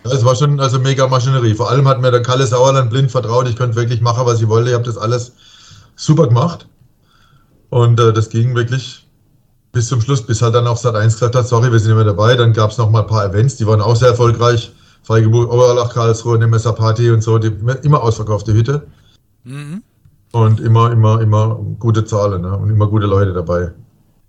[0.03, 1.55] Das war schon also mega Maschinerie.
[1.55, 3.47] Vor allem hat mir der Kalle Sauerland blind vertraut.
[3.49, 4.69] Ich könnte wirklich machen, was ich wollte.
[4.69, 5.33] Ich habe das alles
[5.95, 6.67] super gemacht.
[7.69, 9.05] Und äh, das ging wirklich
[9.71, 11.97] bis zum Schluss, bis halt dann auch Sat 1 gesagt hat, sorry, wir sind nicht
[11.97, 12.35] mehr dabei.
[12.35, 14.71] Dann gab es noch mal ein paar Events, die waren auch sehr erfolgreich.
[15.03, 17.51] Freigeburg, Oberlach, Karlsruhe, Nemesser Party und so, die
[17.83, 18.87] immer ausverkaufte Hütte.
[19.43, 19.83] Mhm.
[20.35, 22.57] Und immer, immer, immer gute Zahlen ne?
[22.57, 23.71] und immer gute Leute dabei.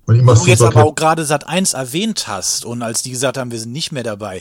[0.06, 3.10] Und immer Wo du jetzt aber auch gerade Sat 1 erwähnt hast und als die
[3.10, 4.40] gesagt haben, wir sind nicht mehr dabei.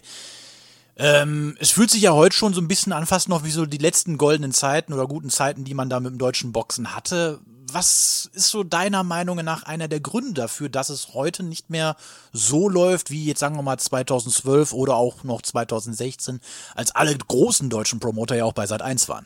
[0.96, 3.66] Ähm, es fühlt sich ja heute schon so ein bisschen an, fast noch wie so
[3.66, 7.40] die letzten goldenen Zeiten oder guten Zeiten, die man da mit dem deutschen Boxen hatte.
[7.72, 11.96] Was ist so deiner Meinung nach einer der Gründe dafür, dass es heute nicht mehr
[12.32, 16.42] so läuft wie jetzt sagen wir mal 2012 oder auch noch 2016,
[16.76, 19.26] als alle großen deutschen Promoter ja auch bei Sat 1 waren?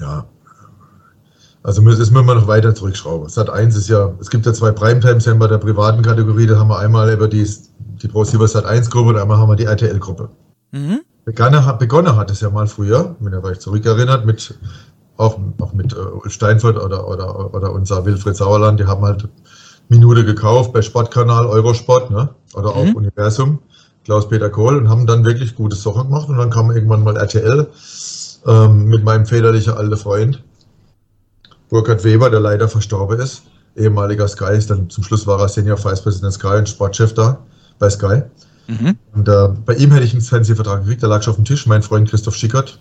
[0.00, 0.26] Ja,
[1.62, 3.28] also das müssen wir noch weiter zurückschrauben.
[3.28, 6.78] Sat 1 ist ja, es gibt ja zwei Primetime-Sender der privaten Kategorie, da haben wir
[6.78, 7.46] einmal über die,
[8.02, 10.30] die ProSieben Sat 1 Gruppe und einmal haben wir die RTL-Gruppe.
[10.70, 11.00] Mhm.
[11.24, 14.54] Begonnen, hat, begonnen hat es ja mal früher, wenn ihr euch zurückerinnert, mit
[15.18, 19.28] auch, auch mit äh, Steinfurt oder, oder, oder unser Wilfried Sauerland, die haben halt
[19.88, 22.30] Minute gekauft bei Sportkanal Eurosport, ne?
[22.54, 22.94] Oder auch mhm.
[22.94, 23.58] Universum,
[24.04, 27.66] Klaus-Peter Kohl und haben dann wirklich gute Sachen gemacht und dann kam irgendwann mal RTL
[28.46, 30.42] ähm, mit meinem väterlichen alten Freund
[31.68, 33.42] Burkhard Weber, der leider verstorben ist,
[33.76, 37.38] ehemaliger Sky, ist dann zum Schluss war er Senior Vice President Sky und Sportchef da
[37.78, 38.22] bei Sky.
[38.66, 38.96] Mhm.
[39.14, 41.66] Und äh, bei ihm hätte ich einen Fernsehvertrag gekriegt, der lag schon auf dem Tisch.
[41.66, 42.78] Mein Freund Christoph Schickert,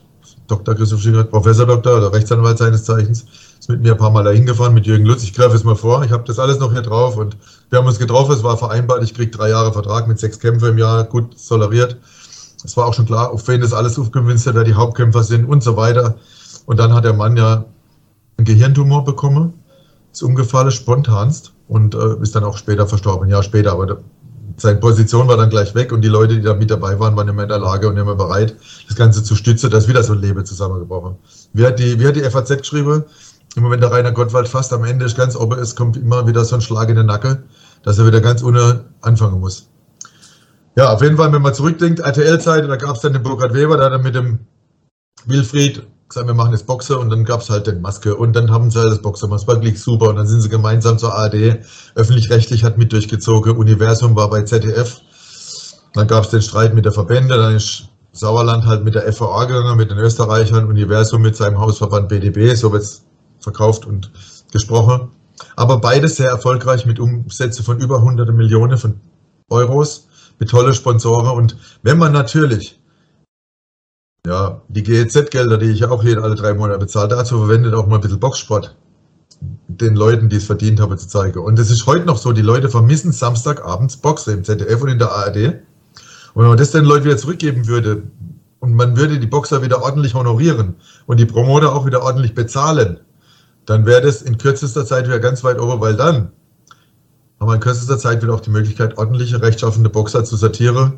[0.47, 0.75] Dr.
[0.75, 3.25] Christoph Schickert, Professor Doktor oder Rechtsanwalt seines Zeichens,
[3.59, 5.23] ist mit mir ein paar Mal dahin gefahren mit Jürgen Lutz.
[5.23, 7.37] Ich greife es mal vor, ich habe das alles noch hier drauf und
[7.69, 10.69] wir haben uns getroffen, es war vereinbart, ich kriege drei Jahre Vertrag mit sechs Kämpfen
[10.69, 11.97] im Jahr, gut toleriert.
[12.63, 15.63] Es war auch schon klar, auf wen das alles aufgewinnt wer die Hauptkämpfer sind und
[15.63, 16.15] so weiter.
[16.65, 17.65] Und dann hat der Mann ja
[18.37, 19.53] einen Gehirntumor bekommen,
[20.11, 23.71] ist umgefallen, spontanst und äh, ist dann auch später verstorben, Jahr später.
[23.73, 23.97] Aber der,
[24.57, 27.27] seine Position war dann gleich weg und die Leute, die da mit dabei waren, waren
[27.27, 28.55] immer in der Lage und immer bereit,
[28.87, 29.69] das Ganze zu stützen.
[29.69, 31.15] Da ist wieder so ein Leben zusammengebrochen.
[31.53, 33.03] Wie hat die, wie hat die FAZ geschrieben?
[33.55, 36.45] Immer wenn der Rainer Gottwald fast am Ende ist, ganz oben ist, kommt immer wieder
[36.45, 37.43] so ein Schlag in den Nacken,
[37.83, 39.67] dass er wieder ganz ohne anfangen muss.
[40.75, 43.77] Ja, auf jeden Fall, wenn man zurückdenkt, RTL-Zeit, da gab es dann den Burkhard Weber,
[43.77, 44.39] der dann mit dem
[45.25, 48.51] Wilfried gesagt, wir machen das Boxer und dann gab es halt den Maske und dann
[48.51, 49.41] haben sie halt das Boxer gemacht.
[49.41, 51.59] Es war wirklich super und dann sind sie gemeinsam zur ARD.
[51.95, 53.57] Öffentlich-rechtlich hat mit durchgezogen.
[53.57, 55.01] Universum war bei ZDF.
[55.93, 57.37] Dann gab es den Streit mit der Verbände.
[57.37, 60.65] Dann ist Sauerland halt mit der FVA gegangen, mit den Österreichern.
[60.65, 62.55] Universum mit seinem Hausverband BDB.
[62.55, 63.03] So wird es
[63.39, 64.11] verkauft und
[64.51, 65.09] gesprochen.
[65.55, 69.01] Aber beides sehr erfolgreich mit Umsätzen von über hunderte Millionen von
[69.49, 70.07] Euros,
[70.39, 71.37] mit tolle Sponsoren.
[71.37, 72.79] Und wenn man natürlich
[74.27, 77.95] ja, die GEZ-Gelder, die ich auch hier alle drei Monate bezahle, dazu verwendet auch mal
[77.95, 78.75] ein bisschen Boxsport
[79.67, 81.39] den Leuten, die es verdient haben, zu zeigen.
[81.39, 84.99] Und es ist heute noch so, die Leute vermissen Samstagabends Boxen im ZDF und in
[84.99, 85.37] der ARD.
[86.33, 88.03] Und wenn man das den Leuten wieder zurückgeben würde
[88.59, 92.99] und man würde die Boxer wieder ordentlich honorieren und die Promoter auch wieder ordentlich bezahlen,
[93.65, 96.31] dann wäre das in kürzester Zeit wieder ganz weit oben, weil dann
[97.39, 100.93] haben wir in kürzester Zeit wieder auch die Möglichkeit, ordentliche, rechtschaffende Boxer zu sortieren.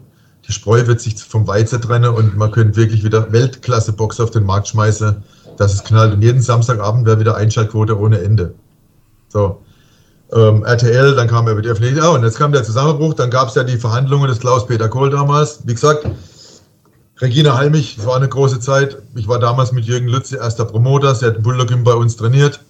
[0.47, 4.45] Die Spreu wird sich vom Weizen trennen und man könnte wirklich wieder Weltklasse-Boxer auf den
[4.45, 5.23] Markt schmeißen,
[5.58, 6.13] dass es knallt.
[6.13, 8.54] Und jeden Samstagabend wäre wieder Einschaltquote ohne Ende.
[9.28, 9.62] So.
[10.32, 13.49] Ähm, RTL, dann kam er mit öffentlich, oh, und jetzt kam der Zusammenbruch, dann gab
[13.49, 15.62] es ja die Verhandlungen des Klaus-Peter Kohl damals.
[15.65, 16.06] Wie gesagt,
[17.21, 19.02] Regina Halmich, es war eine große Zeit.
[19.15, 21.13] Ich war damals mit Jürgen Lütz erster Promoter.
[21.15, 22.62] Sie hat im Bullergym bei uns trainiert.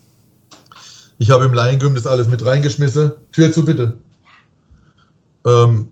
[1.19, 3.11] Ich habe im Laiengym das alles mit reingeschmissen.
[3.31, 3.97] Tür zu, bitte.
[5.45, 5.89] Ähm,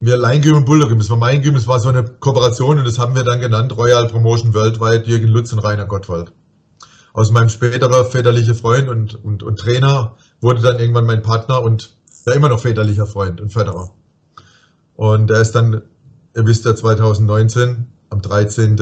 [0.00, 2.98] wir Laiengym und Bullergym, das war mein Gym, das war so eine Kooperation und das
[2.98, 6.32] haben wir dann genannt Royal Promotion Worldwide, Jürgen Lutz und Rainer Gottwald.
[7.12, 11.94] Aus meinem späterer väterlicher Freund und, und, und Trainer wurde dann irgendwann mein Partner und
[12.26, 13.90] ja immer noch väterlicher Freund und Förderer.
[14.96, 15.82] Und er ist dann,
[16.36, 18.78] ihr wisst ja, 2019, am 13.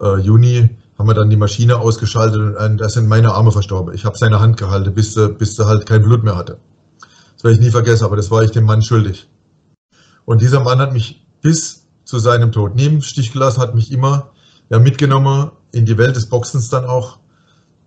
[0.00, 3.94] Äh, Juni, haben wir dann die Maschine ausgeschaltet und da sind meine Arme verstorben.
[3.94, 6.58] Ich habe seine Hand gehalten, bis er, bis er halt kein Blut mehr hatte.
[7.34, 9.28] Das werde ich nie vergessen, aber das war ich dem Mann schuldig.
[10.26, 13.90] Und dieser Mann hat mich bis zu seinem Tod nie im Stich gelassen, hat mich
[13.90, 14.32] immer
[14.68, 17.18] ja, mitgenommen in die Welt des Boxens dann auch,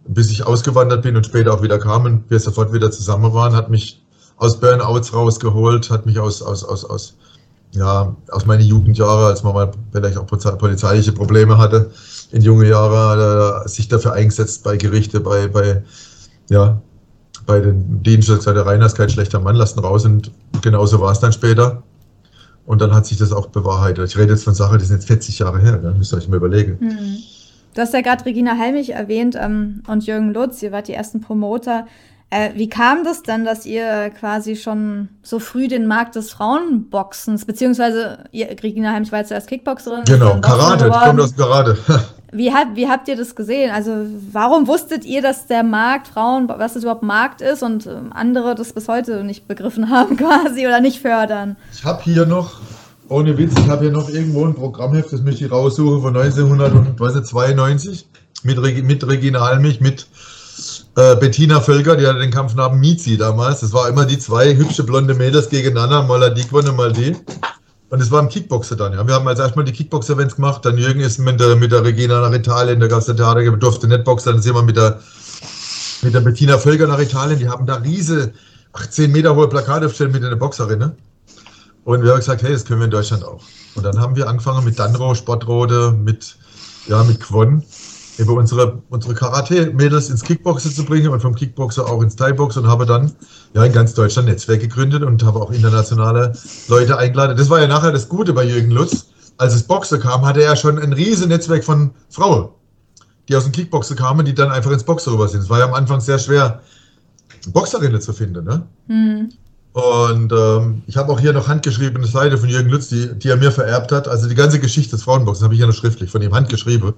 [0.08, 3.56] bis ich ausgewandert bin und später auch wieder kam und wir sofort wieder zusammen waren,
[3.56, 4.02] hat mich
[4.38, 7.16] aus Burnouts rausgeholt, hat mich aus, aus, aus, aus,
[7.72, 11.92] ja, aus meinen Jugendjahren, als man mal vielleicht auch polizeiliche Probleme hatte,
[12.32, 15.84] in junge Jahre sich dafür eingesetzt bei Gerichte, bei, bei,
[16.50, 16.82] ja,
[17.46, 21.12] bei den Diensten gesagt, der ist kein schlechter Mann, lasst ihn raus und genauso war
[21.12, 21.84] es dann später.
[22.70, 24.08] Und dann hat sich das auch bewahrheitet.
[24.08, 25.96] Ich rede jetzt von Sachen, die sind jetzt 40 Jahre her, ne?
[25.98, 26.78] müsst ihr euch mal überlegen.
[26.80, 27.18] Mhm.
[27.74, 31.20] Du hast ja gerade Regina Helmich erwähnt ähm, und Jürgen Lutz, ihr wart die ersten
[31.20, 31.88] Promoter.
[32.30, 37.46] Äh, wie kam das dann, dass ihr quasi schon so früh den Markt des Frauenboxens,
[37.46, 40.04] beziehungsweise ihr, Regina Heimlich war zuerst Kickboxerin?
[40.06, 41.76] Genau, Karate, die kommt aus Karate.
[42.32, 43.72] wie, hat, wie habt ihr das gesehen?
[43.72, 48.12] Also warum wusstet ihr, dass der Markt Frauen, was das überhaupt Markt ist und ähm,
[48.14, 51.58] andere das bis heute nicht begriffen haben quasi oder nicht fördern?
[51.74, 52.60] Ich habe hier noch,
[53.08, 58.08] ohne Witz, ich habe hier noch irgendwo ein Programmheft, das möchte ich raussuchen von 1992
[58.44, 60.08] mit, mit Regina Halmich, mit
[60.96, 63.62] äh, Bettina Völker, die hatte den Kampfnamen Mizi damals.
[63.62, 67.16] Das war immer die zwei hübsche blonde Mädels gegeneinander, mal die gewonnen, mal die.
[67.90, 69.08] Und es war im Kickboxer dann, ja.
[69.08, 72.22] Wir haben als erstmal die Kickboxer-Events gemacht, dann Jürgen ist mit der, mit der Regina
[72.22, 75.00] nach Italien, da gab es der Theater, durfte nicht boxen, dann sind wir mit der,
[76.04, 78.32] mit der Bettina Völker nach Italien, die haben da riese
[78.74, 80.96] 18 Meter hohe Plakate aufgestellt mit einer Boxerin, ne?
[81.84, 83.42] Und wir haben gesagt, hey, das können wir in Deutschland auch.
[83.74, 86.36] Und dann haben wir angefangen mit Danro, Sportrode, mit,
[86.88, 87.64] ja, mit Quon
[88.20, 92.70] über unsere, unsere Karate-Mädels ins Kickboxen zu bringen und vom Kickboxer auch ins Thai-Boxen und
[92.70, 93.14] habe dann
[93.54, 96.34] ja in ganz Deutschland Netzwerk gegründet und habe auch internationale
[96.68, 97.38] Leute eingeladen.
[97.38, 99.08] Das war ja nachher das Gute bei Jürgen Lutz.
[99.38, 102.50] Als es Boxen kam, hatte er schon ein riesen Netzwerk von Frauen,
[103.30, 105.42] die aus dem Kickboxen kamen, die dann einfach ins Boxen rüber sind.
[105.42, 106.62] Es war ja am Anfang sehr schwer,
[107.48, 108.44] Boxerinnen zu finden.
[108.44, 108.64] Ne?
[108.88, 109.30] Mhm.
[109.72, 113.38] Und ähm, ich habe auch hier noch handgeschriebene Seite von Jürgen Lutz, die, die er
[113.38, 114.10] mir vererbt hat.
[114.10, 116.94] Also die ganze Geschichte des Frauenboxens habe ich ja noch schriftlich von ihm handgeschrieben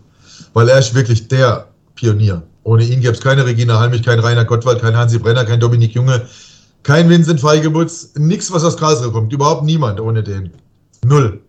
[0.54, 2.44] weil er ist wirklich der Pionier.
[2.64, 5.94] Ohne ihn gäbe es keine Regina Halmich, kein Rainer Gottwald, kein Hansi Brenner, kein Dominik
[5.94, 6.22] Junge,
[6.84, 9.34] kein Vincent Feigebutz, nichts, was aus Karlsruhe kommt.
[9.34, 10.52] Überhaupt niemand ohne den.
[11.04, 11.42] Null.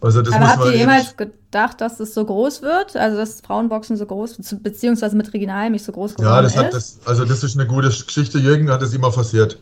[0.00, 2.96] Also das Aber habt ihr jemals gedacht, dass es so groß wird?
[2.96, 6.72] Also dass Frauenboxen so groß, beziehungsweise mit Regina Halmich so groß geworden Ja, das hat
[6.72, 8.38] das, also das ist eine gute Geschichte.
[8.38, 9.58] Jürgen hat es immer forciert.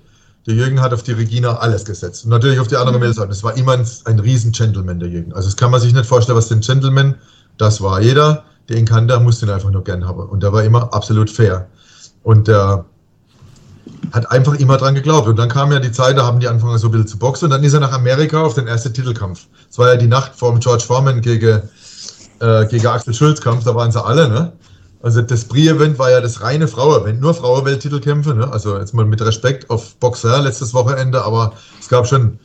[0.47, 2.25] Der Jürgen hat auf die Regina alles gesetzt.
[2.25, 3.09] Und natürlich auf die anderen mhm.
[3.09, 3.17] Mädels.
[3.17, 5.33] Das war immer ein, ein riesen Gentleman, der Jürgen.
[5.33, 7.15] Also das kann man sich nicht vorstellen, was den Gentleman
[7.59, 10.21] das war jeder, der ihn kannte, musste ihn einfach nur gern haben.
[10.29, 11.69] Und der war immer absolut fair.
[12.23, 12.85] Und der
[14.13, 15.29] hat einfach immer dran geglaubt.
[15.29, 17.47] Und dann kam ja die Zeit, da haben die angefangen so ein bisschen zu boxen.
[17.47, 19.47] Und dann ist er nach Amerika auf den ersten Titelkampf.
[19.69, 21.63] Das war ja die Nacht vor dem George Foreman gegen,
[22.41, 24.53] äh, gegen Axel Schulz Kampf, da waren sie alle, ne?
[25.03, 28.51] Also das Brie-Event war ja das reine Frauenevent, nur Frauenwelttitelkämpfe, ne?
[28.51, 32.39] Also jetzt mal mit Respekt auf Boxer letztes Wochenende, aber es gab schon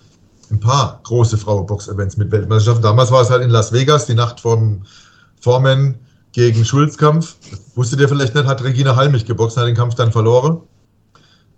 [0.52, 2.84] ein paar große Frauenbox-Events mit Weltmeisterschaften.
[2.84, 4.84] Damals war es halt in Las Vegas, die Nacht vom
[5.40, 5.96] Foreman
[6.34, 7.36] gegen Schulz-Kampf.
[7.76, 10.62] Wusstet ihr vielleicht nicht, hat Regina Halmich geboxt, hat den Kampf dann verloren.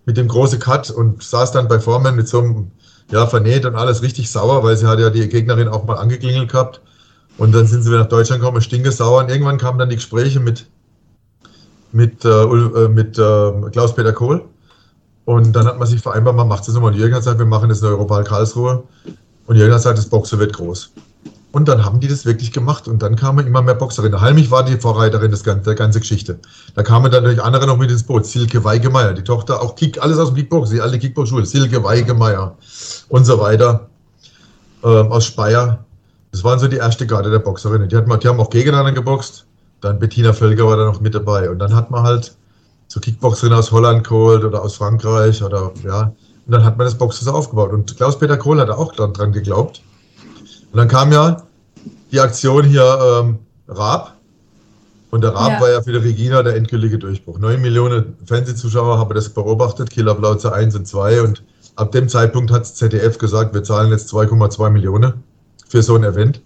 [0.06, 2.71] Mit dem großen Cut und saß dann bei Foreman mit so einem,
[3.12, 6.51] ja, vernäht und alles richtig sauer, weil sie hat ja die Gegnerin auch mal angeklingelt
[6.51, 6.82] gehabt.
[7.38, 9.23] Und dann sind sie wieder nach Deutschland gekommen, stinkesauer.
[9.23, 10.67] Und irgendwann kamen dann die Gespräche mit,
[11.91, 14.45] mit, äh, mit äh, Klaus-Peter Kohl.
[15.25, 16.91] Und dann hat man sich vereinbart, man macht es nochmal.
[16.91, 18.83] Und Jürgen hat gesagt, wir machen das in Europal Karlsruhe.
[19.47, 20.91] Und Jürgen hat gesagt, das Boxen wird groß.
[21.53, 22.88] Und dann haben die das wirklich gemacht.
[22.88, 24.19] Und dann kamen immer mehr Boxerinnen.
[24.19, 26.39] Halmich war die Vorreiterin des, der ganzen Geschichte.
[26.75, 28.25] Da kamen dann natürlich andere noch mit ins Boot.
[28.25, 31.45] Silke Weigemeier, die Tochter, auch Kick, alles aus dem Kickbox, die alte Kickbox-Schule.
[31.45, 32.57] Silke Weigemeier
[33.09, 33.88] und so weiter.
[34.83, 35.86] Ähm, aus Speyer.
[36.31, 37.88] Das waren so die erste Garde der Boxerinnen.
[37.88, 39.45] Die, hat die haben auch gegeneinander geboxt.
[39.79, 41.51] Dann Bettina Völker war da noch mit dabei.
[41.51, 42.36] Und dann hat man halt
[42.93, 46.13] so Kickboxerinnen aus Holland geholt oder aus Frankreich oder ja.
[46.45, 47.71] Und dann hat man das Boxen so aufgebaut.
[47.71, 49.82] Und Klaus-Peter Kohl hat auch dran, dran geglaubt.
[50.71, 51.41] Und dann kam ja
[52.12, 54.15] die Aktion hier ähm, Raab.
[55.10, 55.62] Und der Raab ja.
[55.62, 57.39] war ja für die Regina der endgültige Durchbruch.
[57.39, 61.23] Neun Millionen Fernsehzuschauer haben das beobachtet, Killer Blauze 1 und 2.
[61.23, 61.43] Und
[61.75, 65.23] ab dem Zeitpunkt hat das ZDF gesagt, wir zahlen jetzt 2,2 Millionen
[65.67, 66.41] für so ein Event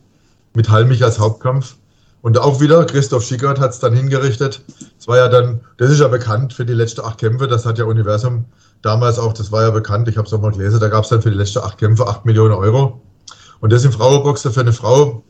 [0.53, 1.75] mit Halmich als Hauptkampf.
[2.21, 4.61] Und auch wieder, Christoph Schickert hat es dann hingerichtet.
[4.99, 7.77] Es war ja dann, das ist ja bekannt für die letzten acht Kämpfe, das hat
[7.77, 8.45] ja Universum
[8.81, 11.09] damals auch, das war ja bekannt, ich habe es auch mal gelesen, da gab es
[11.09, 13.01] dann für die letzten acht Kämpfe acht Millionen Euro.
[13.59, 15.23] Und das im Frauenboxer für eine Frau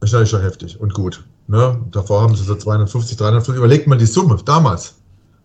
[0.00, 1.24] ist natürlich schon heftig und gut.
[1.46, 1.80] Ne?
[1.90, 3.56] Davor haben sie so 250, 350.
[3.56, 4.94] Überlegt man die Summe damals.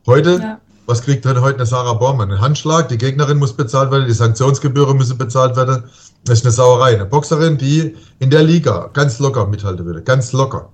[0.06, 0.60] Heute, ja.
[0.88, 2.32] Was kriegt denn heute eine Sarah Bormann?
[2.32, 5.84] Ein Handschlag, die Gegnerin muss bezahlt werden, die Sanktionsgebühren müssen bezahlt werden.
[6.24, 6.96] Das ist eine Sauerei.
[6.96, 10.02] Eine Boxerin, die in der Liga ganz locker mithalten würde.
[10.02, 10.70] Ganz locker.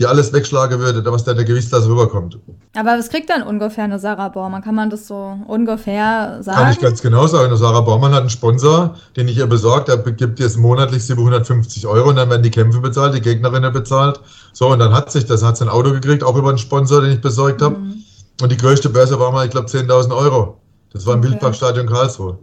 [0.00, 2.38] Die alles wegschlagen würde, was da in der Gewichtsklasse rüberkommt.
[2.76, 4.62] Aber was kriegt dann ungefähr eine Sarah Bormann?
[4.62, 6.58] Kann man das so ungefähr sagen?
[6.58, 7.46] Kann ich ganz genau sagen.
[7.46, 9.88] Eine Sarah Bormann hat einen Sponsor, den ich ihr besorgt.
[9.88, 14.20] Der gibt jetzt monatlich 750 Euro und dann werden die Kämpfe bezahlt, die Gegnerinnen bezahlt.
[14.52, 17.12] So, und dann hat sich das, hat sein Auto gekriegt, auch über einen Sponsor, den
[17.12, 17.78] ich besorgt habe.
[17.78, 18.02] Mhm.
[18.40, 20.60] Und die größte Börse war mal, ich glaube, 10.000 Euro.
[20.92, 21.30] Das war im okay.
[21.30, 22.38] Wildparkstadion Karlsruhe.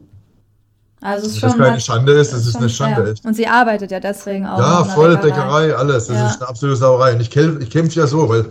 [1.03, 3.01] Also es ist schon keine Schande ist, das ist eine Schande.
[3.01, 3.25] Ist.
[3.25, 4.57] Und sie arbeitet ja deswegen auch.
[4.57, 6.07] Ja, voll Bäckerei, alles.
[6.07, 6.29] Das ja.
[6.29, 7.13] ist eine absolute Sauerei.
[7.13, 8.45] Und ich, kämpf, ich kämpfe ja so, weil,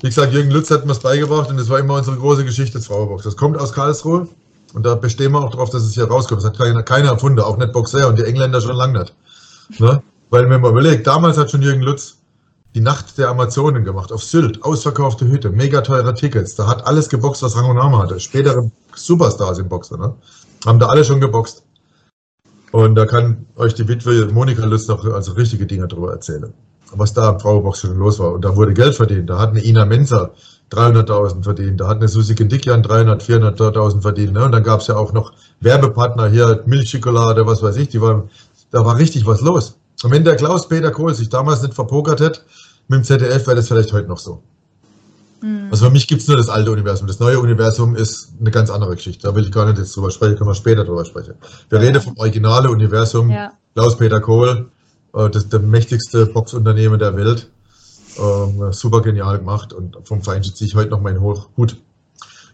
[0.00, 2.78] wie gesagt, Jürgen Lutz hat mir das beigebracht und das war immer unsere große Geschichte
[2.78, 3.24] des Frauenbox.
[3.24, 4.26] Das kommt aus Karlsruhe
[4.72, 6.40] und da bestehen wir auch darauf, dass es hier rauskommt.
[6.40, 9.14] Das hat keiner, keiner erfunden, auch nicht Boxer und die Engländer schon lange nicht.
[9.78, 10.02] Ne?
[10.30, 12.16] Weil, wenn man überlegt, damals hat schon Jürgen Lutz
[12.74, 16.56] die Nacht der Amazonen gemacht, auf Sylt, ausverkaufte Hütte, mega teure Tickets.
[16.56, 18.18] Da hat alles geboxt, was Rang und Name hatte.
[18.18, 20.14] Spätere Superstars im Boxen, ne?
[20.66, 21.62] Haben da alle schon geboxt.
[22.72, 26.52] Und da kann euch die Witwe Monika Lutz noch also richtige Dinge darüber erzählen.
[26.90, 28.32] Was da im Frauenbox schon los war.
[28.32, 29.30] Und da wurde Geld verdient.
[29.30, 30.32] Da hat eine Ina Menzer
[30.72, 31.80] 300.000 verdient.
[31.80, 34.32] Da hat eine Susi Dickjan 300, 400.000 verdient.
[34.32, 34.44] Ne?
[34.44, 37.90] Und dann gab es ja auch noch Werbepartner hier, Milchschokolade, was weiß ich.
[37.90, 38.30] Die waren,
[38.70, 39.76] da war richtig was los.
[40.02, 42.40] Und wenn der Klaus-Peter Kohl sich damals nicht verpokert hätte
[42.88, 44.42] mit dem ZDF, wäre das vielleicht heute noch so.
[45.44, 45.68] Mhm.
[45.70, 47.06] Also für mich gibt es nur das alte Universum.
[47.06, 49.26] Das neue Universum ist eine ganz andere Geschichte.
[49.26, 51.34] Da will ich gar nicht jetzt drüber sprechen, können wir später drüber sprechen.
[51.68, 51.86] Wir ja.
[51.86, 53.30] reden vom originalen Universum.
[53.30, 53.52] Ja.
[53.74, 54.70] Klaus-Peter Kohl,
[55.14, 57.50] äh, das der mächtigste Boxunternehmen der Welt.
[58.16, 61.76] Ähm, super genial gemacht und vom Feind ziehe ich heute noch meinen Hut.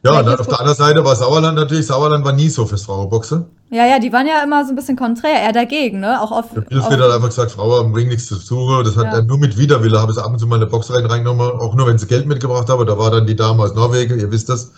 [0.02, 1.86] Ja, dann auf der anderen Seite war Sauerland natürlich.
[1.86, 3.44] Sauerland war nie so fürs Frauenboxen.
[3.70, 6.20] Ja, ja, die waren ja immer so ein bisschen konträr, eher dagegen, ne?
[6.20, 6.42] Auch.
[6.52, 8.82] Der Wilfried hat einfach gesagt, Frau haben Ring nichts zu suchen.
[8.84, 9.18] Das hat ja.
[9.18, 11.86] er nur mit Widerwille, habe ich ab und zu mal eine Boxerin reingenommen, auch nur
[11.86, 12.86] wenn sie Geld mitgebracht haben.
[12.86, 14.72] Da war dann die Dame aus Norwegen, ihr wisst das.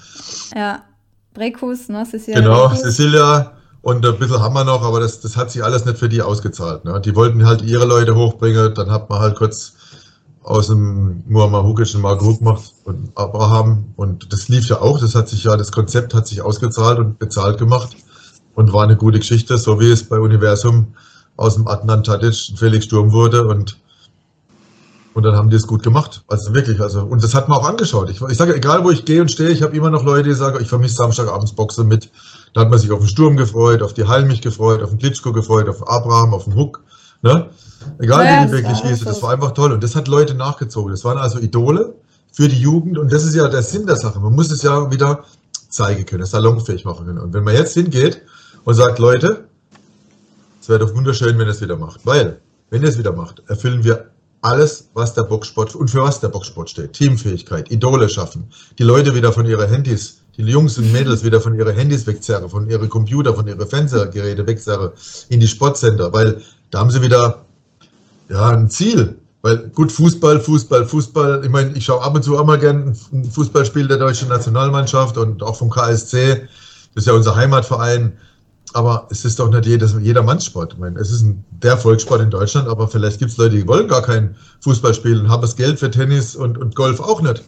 [0.55, 0.83] Ja,
[1.35, 2.05] Brekus, ne?
[2.05, 2.83] Cecilia genau, Brekus.
[2.83, 3.53] Cecilia.
[3.81, 6.23] Und ein bisschen haben wir noch, aber das, das hat sich alles nicht für die
[6.23, 6.85] ausgezahlt.
[6.85, 7.01] Ne?
[7.01, 9.73] Die wollten halt ihre Leute hochbringen, dann hat man halt kurz
[10.45, 13.85] aus dem Muammar Hukic und Marco Huck gemacht und Abraham.
[13.97, 17.19] Und das lief ja auch, das hat sich ja, das Konzept hat sich ausgezahlt und
[17.19, 17.97] bezahlt gemacht
[18.55, 20.95] und war eine gute Geschichte, so wie es bei Universum
[21.37, 23.79] aus dem Adnan Tadic Felix Sturm wurde und
[25.15, 26.23] und dann haben die es gut gemacht.
[26.29, 28.09] Also wirklich, also und das hat man auch angeschaut.
[28.09, 30.35] Ich, ich sage, egal wo ich gehe und stehe, ich habe immer noch Leute, die
[30.35, 32.11] sagen, ich vermisse Samstagabends Boxen mit.
[32.55, 35.33] Da hat man sich auf den Sturm gefreut, auf die Halmich gefreut, auf den Klitschko
[35.33, 36.83] gefreut, auf Abraham, auf den Huck.
[37.23, 37.51] Ne?
[37.99, 39.73] Egal ja, wie die wirklich hieß, das war einfach toll.
[39.73, 40.91] Und das hat Leute nachgezogen.
[40.93, 41.95] Das waren also Idole
[42.33, 42.99] für die Jugend.
[42.99, 44.21] Und das ist ja der Sinn der Sache.
[44.21, 45.25] Man muss es ja wieder
[45.69, 47.19] zeigen können, salonfähig machen können.
[47.19, 48.23] Und wenn man jetzt hingeht
[48.65, 49.45] und sagt, Leute,
[50.61, 52.05] es wäre doch wunderschön, wenn ihr es wieder macht.
[52.05, 54.07] Weil, wenn ihr es wieder macht, erfüllen wir
[54.43, 56.93] alles, was der Boxsport und für was der Boxsport steht.
[56.93, 61.55] Teamfähigkeit, Idole schaffen, die Leute wieder von ihren Handys, die Jungs und Mädels wieder von
[61.55, 64.91] ihren Handys wegzerren, von ihren Computer, von ihren Fernsehgeräte wegzerren
[65.29, 67.45] in die Sportcenter, weil da haben sie wieder
[68.29, 69.17] ja, ein Ziel.
[69.43, 71.43] Weil gut, Fußball, Fußball, Fußball.
[71.45, 75.17] Ich meine, ich schaue ab und zu auch mal gerne ein Fußballspiel der deutschen Nationalmannschaft
[75.17, 76.49] und auch vom KSC.
[76.95, 78.17] Das ist ja unser Heimatverein.
[78.75, 80.73] Aber es ist doch nicht jedes, jeder Mannssport.
[80.73, 83.69] Ich meine, es ist ein, der Volkssport in Deutschland, aber vielleicht gibt es Leute, die
[83.69, 87.43] wollen gar kein Fußball spielen, haben das Geld für Tennis und, und Golf auch nicht.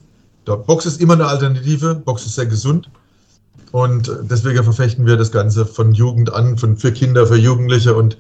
[0.47, 1.95] Der Box ist immer eine Alternative.
[1.95, 2.91] Box ist sehr gesund.
[3.73, 8.19] Und deswegen verfechten wir das Ganze von Jugend an, von, für Kinder, für Jugendliche und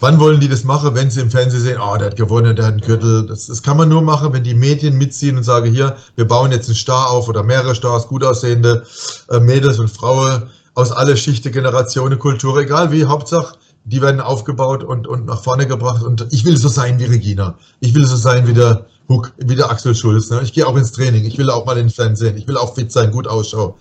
[0.00, 2.66] Wann wollen die das machen, wenn sie im Fernsehen sehen, oh, der hat gewonnen, der
[2.66, 3.26] hat einen Gürtel.
[3.26, 6.52] Das, das kann man nur machen, wenn die Medien mitziehen und sagen, hier, wir bauen
[6.52, 8.84] jetzt einen Star auf oder mehrere Stars, gut aussehende
[9.28, 14.84] äh, Mädels und Frauen aus alle Schichten, Generationen, Kultur, egal wie, Hauptsache, die werden aufgebaut
[14.84, 16.04] und, und nach vorne gebracht.
[16.04, 17.56] Und ich will so sein wie Regina.
[17.80, 20.30] Ich will so sein wie der Huck, wie der Axel Schulz.
[20.30, 20.40] Ne?
[20.44, 21.24] Ich gehe auch ins Training.
[21.24, 22.36] Ich will auch mal in den Fernsehen.
[22.36, 23.74] Ich will auch fit sein, gut ausschauen.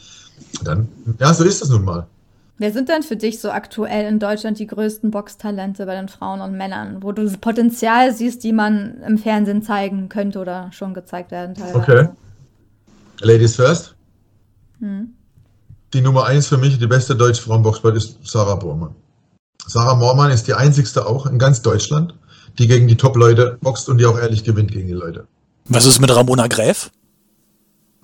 [0.63, 0.87] Dann,
[1.19, 2.07] ja, so ist es nun mal.
[2.59, 6.41] Wer sind denn für dich so aktuell in Deutschland die größten Boxtalente bei den Frauen
[6.41, 11.29] und Männern, wo du Potenzial siehst, die man im Fernsehen zeigen könnte oder schon gezeigt
[11.29, 11.77] werden teilweise?
[11.77, 12.09] Okay.
[13.19, 13.95] Ladies first.
[14.79, 15.13] Hm.
[15.93, 18.95] Die Nummer eins für mich, die beste deutsche Frauenboxball ist Sarah Bormann.
[19.67, 22.15] Sarah Bormann ist die einzigste auch in ganz Deutschland,
[22.57, 25.27] die gegen die Top-Leute boxt und die auch ehrlich gewinnt gegen die Leute.
[25.65, 26.89] Was ist mit Ramona Gräf?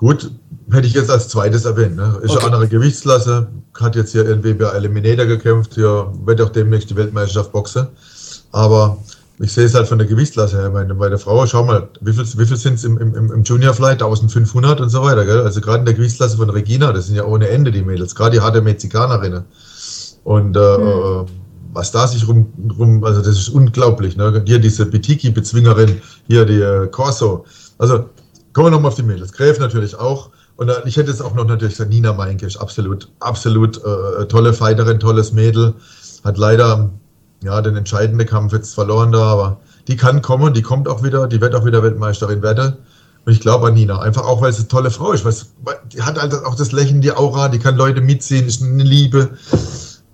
[0.04, 0.30] Gut,
[0.70, 1.96] hätte ich jetzt als zweites erwähnt.
[1.96, 2.20] Ne?
[2.24, 2.40] Ist okay.
[2.40, 3.48] eine andere Gewichtsklasse,
[3.80, 7.88] hat jetzt hier in WBA Eliminator gekämpft, hier wird auch demnächst die Weltmeisterschaft boxen.
[8.52, 8.98] Aber
[9.40, 10.70] ich sehe es halt von der Gewichtsklasse her.
[10.72, 13.44] Meine, bei der Frau, schau mal, wie viel, wie viel sind es im, im, im
[13.44, 14.04] Junior Flight?
[14.04, 15.24] 1500 und so weiter.
[15.24, 15.40] Gell?
[15.40, 18.36] Also gerade in der Gewichtsklasse von Regina, das sind ja ohne Ende die Mädels, gerade
[18.36, 19.46] die harte Mexikanerinnen.
[20.26, 21.28] Und äh, mhm.
[21.72, 24.18] was da sich rum, rum, also das ist unglaublich.
[24.18, 24.44] Ne?
[24.46, 27.46] Hier diese Bitiki-Bezwingerin, hier die äh, Corso.
[27.78, 28.10] Also
[28.54, 29.34] Kommen wir nochmal auf die Mädels.
[29.34, 30.30] Gräf natürlich auch.
[30.56, 35.00] Und ich hätte es auch noch natürlich gesagt, Nina Meinkisch, absolut, absolut äh, tolle Fighterin,
[35.00, 35.74] tolles Mädel.
[36.24, 36.92] Hat leider
[37.44, 41.28] ja, den entscheidenden Kampf jetzt verloren da, aber die kann kommen, die kommt auch wieder,
[41.28, 42.78] die wird auch wieder Weltmeisterin werden.
[43.26, 45.26] Und ich glaube an Nina, einfach auch, weil sie eine tolle Frau ist.
[45.26, 45.36] Weil
[45.92, 49.30] die hat halt auch das Lächeln, die Aura, die kann Leute mitziehen, ist eine Liebe.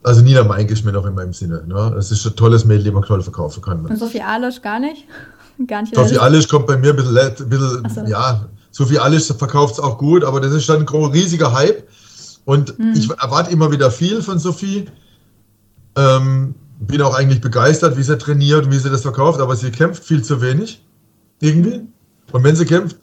[0.04, 1.64] Also Nina Meinkisch mir noch in meinem Sinne.
[1.68, 1.92] Ne?
[1.96, 3.86] Das ist ein tolles Mädel, die man toll verkaufen kann.
[3.86, 5.06] Und Sophie Alisch gar nicht?
[5.68, 8.02] Gar nicht Sophie Alisch kommt bei mir ein bisschen, ein bisschen so.
[8.06, 11.88] ja, Sophie Alisch verkauft es auch gut, aber das ist dann ein riesiger Hype.
[12.46, 12.94] Und hm.
[12.96, 14.88] ich erwarte immer wieder viel von Sophie.
[15.96, 19.70] Ähm, bin auch eigentlich begeistert, wie sie trainiert und wie sie das verkauft, aber sie
[19.70, 20.82] kämpft viel zu wenig.
[21.42, 21.82] Irgendwie.
[22.32, 22.98] Und wenn sie kämpft,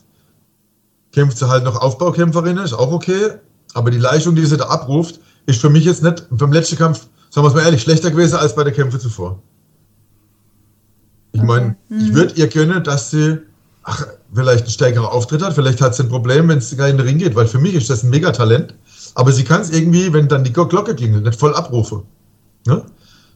[1.12, 3.33] kämpft sie halt noch Aufbaukämpferin, ist auch okay.
[3.75, 7.07] Aber die Leistung, die sie da abruft, ist für mich jetzt nicht beim letzten Kampf,
[7.31, 9.42] sagen wir es mal ehrlich, schlechter gewesen als bei der Kämpfe zuvor.
[11.33, 11.47] Ich okay.
[11.47, 12.01] meine, mhm.
[12.01, 13.39] ich würde ihr gönnen, dass sie
[13.83, 15.55] ach, vielleicht einen stärkeren Auftritt hat.
[15.55, 17.75] Vielleicht hat sie ein Problem, wenn es gar in den Ring geht, weil für mich
[17.75, 18.75] ist das ein Megatalent.
[19.15, 22.03] Aber sie kann es irgendwie, wenn dann die Glocke klingelt, nicht voll abrufen.
[22.67, 22.85] Ne?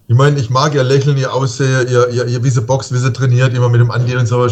[0.09, 2.99] Ich meine, ich mag ihr Lächeln, ihr Aussehen, ihr, ihr, ihr, wie sie boxt, wie
[2.99, 4.47] sie trainiert, immer mit dem Andi und so.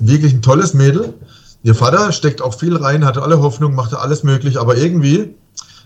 [0.00, 1.14] Wirklich ein tolles Mädel.
[1.62, 5.34] Ihr Vater steckt auch viel rein, hatte alle Hoffnung, machte alles möglich, aber irgendwie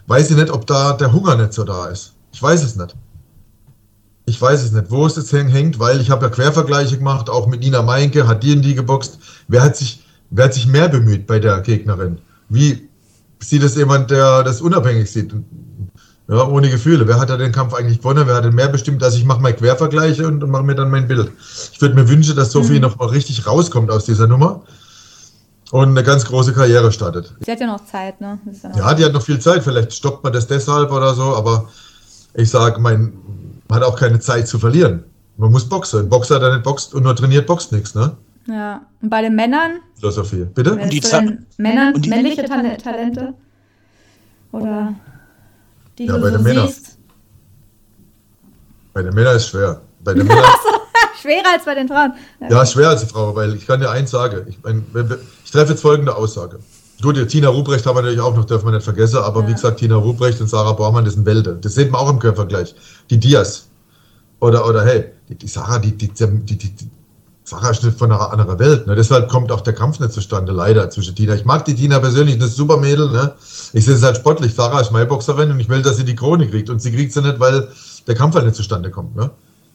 [0.06, 2.12] weiß ich nicht, ob da der Hunger nicht so da ist.
[2.32, 2.94] Ich weiß es nicht.
[4.24, 7.48] Ich weiß es nicht, wo es jetzt hängt, weil ich habe ja Quervergleiche gemacht, auch
[7.48, 9.18] mit Nina Meinke, hat die in die geboxt.
[9.48, 12.18] Wer hat sich, wer hat sich mehr bemüht bei der Gegnerin?
[12.48, 12.88] Wie
[13.40, 15.34] sieht es jemand, der das unabhängig sieht?
[16.28, 17.06] Ja, ohne Gefühle.
[17.08, 18.26] Wer hat da den Kampf eigentlich gewonnen?
[18.26, 21.08] Wer hat denn mehr bestimmt, dass ich mache mal Quervergleiche und, mache mir dann mein
[21.08, 21.32] Bild?
[21.72, 22.82] Ich würde mir wünschen, dass Sophie mhm.
[22.82, 24.62] noch mal richtig rauskommt aus dieser Nummer
[25.72, 27.34] und eine ganz große Karriere startet.
[27.44, 28.38] Sie hat ja noch Zeit, ne?
[28.76, 29.64] Ja, die hat noch viel Zeit.
[29.64, 31.68] Vielleicht stoppt man das deshalb oder so, aber
[32.34, 33.12] ich sage, mein,
[33.72, 35.02] man hat auch keine Zeit zu verlieren.
[35.38, 36.00] Man muss boxen.
[36.00, 38.14] Ein Boxer, der nicht boxt und nur trainiert, boxt nichts, ne?
[38.46, 38.82] Ja.
[39.00, 39.80] Und bei den Männern?
[39.98, 40.44] Philosophie.
[40.44, 40.74] Bitte?
[40.74, 43.32] Und die den Männern, und die männliche Talente?
[44.52, 44.94] Oder
[45.96, 46.66] die ja, du bei so den Männern.
[46.66, 46.98] siehst?
[48.92, 49.80] Bei den Männern ist schwer.
[50.04, 50.44] Bei den Männern
[51.18, 52.12] Schwerer als bei den Frauen.
[52.40, 54.44] Ja, ja schwerer als die Frau, weil ich kann dir eins sagen.
[54.50, 54.84] Ich, mein,
[55.44, 56.58] ich treffe jetzt folgende Aussage.
[57.02, 59.48] Gut, Tina Ruprecht haben wir natürlich auch noch, dürfen wir nicht vergessen, aber ja.
[59.48, 61.60] wie gesagt, Tina Ruprecht und Sarah Baumann, das sind Welten.
[61.60, 62.74] Das sehen wir auch im Körpervergleich.
[63.10, 63.66] Die Dias.
[64.38, 66.74] Oder, oder hey, die, die Sarah, die, die, die, die,
[67.44, 68.86] Sarah ist nicht von einer anderen Welt.
[68.86, 68.94] Ne?
[68.94, 71.34] Deshalb kommt auch der Kampf nicht zustande, leider, zwischen Tina.
[71.34, 73.10] Ich mag die Tina persönlich, das ist super Mädel.
[73.10, 73.32] Ne?
[73.72, 74.54] Ich sehe es halt sportlich.
[74.54, 76.70] Sarah ist meine Boxerin und ich will, dass sie die Krone kriegt.
[76.70, 77.68] Und sie kriegt sie nicht, weil
[78.06, 79.16] der Kampf halt nicht zustande kommt.
[79.16, 79.30] Ne?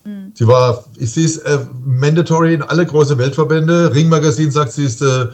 [0.05, 0.31] Mhm.
[0.33, 3.93] Sie war, sehe es äh, mandatory in alle große Weltverbände.
[3.93, 5.27] Ringmagazin sagt, sie ist äh,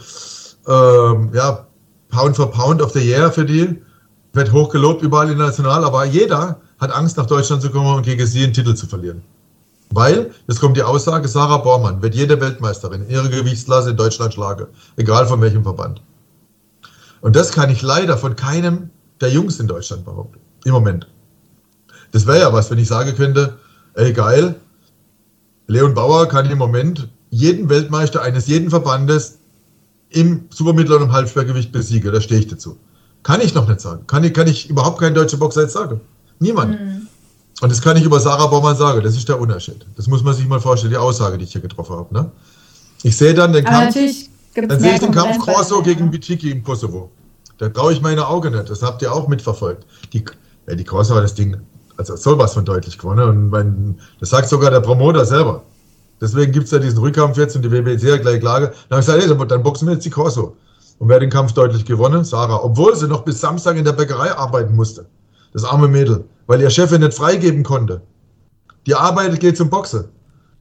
[0.66, 1.66] äh, ja,
[2.14, 3.82] Pound for Pound of the Year für die.
[4.34, 8.44] Wird hochgelobt überall international, aber jeder hat Angst, nach Deutschland zu kommen und gegen sie
[8.44, 9.22] einen Titel zu verlieren.
[9.90, 14.34] Weil, jetzt kommt die Aussage, Sarah Bormann wird jede Weltmeisterin in ihrer Gewichtsklasse in Deutschland
[14.34, 16.02] schlagen, egal von welchem Verband.
[17.20, 20.40] Und das kann ich leider von keinem der Jungs in Deutschland behaupten.
[20.64, 21.08] Im Moment.
[22.12, 23.58] Das wäre ja was, wenn ich sagen könnte,
[23.94, 24.56] ey geil,
[25.66, 29.38] Leon Bauer kann im Moment jeden Weltmeister eines jeden Verbandes
[30.14, 32.10] im Supermittel- und im Halbschwergewicht besiege.
[32.10, 32.78] Da stehe ich dazu.
[33.22, 34.06] Kann ich noch nicht sagen.
[34.06, 36.00] Kann ich, kann ich überhaupt kein deutscher Boxer jetzt sagen.
[36.38, 36.80] Niemand.
[36.80, 37.08] Mhm.
[37.60, 39.02] Und das kann ich über Sarah Baumann sagen.
[39.02, 39.86] Das ist der Unterschied.
[39.96, 42.12] Das muss man sich mal vorstellen, die Aussage, die ich hier getroffen habe.
[42.12, 42.30] Ne?
[43.02, 43.94] Ich sehe dann den Kampf.
[43.94, 47.10] Dann sehe ich den Kampf Corso gegen Bitiki im Kosovo.
[47.58, 48.70] Da traue ich meine Augen nicht.
[48.70, 49.86] Das habt ihr auch mitverfolgt.
[50.12, 50.24] Die,
[50.68, 51.56] ja, die Corso hat das Ding
[51.96, 53.28] Also sowas von deutlich gewonnen.
[53.28, 55.62] Und mein, das sagt sogar der Promoter selber.
[56.24, 58.68] Deswegen gibt es ja diesen Rückkampf jetzt und die WBC ja gleich Klage.
[58.88, 60.56] Dann habe ich gesagt, hey, dann boxen wir jetzt die Corso.
[60.98, 62.24] Und wer hat den Kampf deutlich gewonnen?
[62.24, 62.64] Sarah.
[62.64, 65.04] Obwohl sie noch bis Samstag in der Bäckerei arbeiten musste.
[65.52, 66.24] Das arme Mädel.
[66.46, 68.00] Weil ihr Chef nicht freigeben konnte.
[68.86, 70.06] Die arbeitet, geht zum Boxen.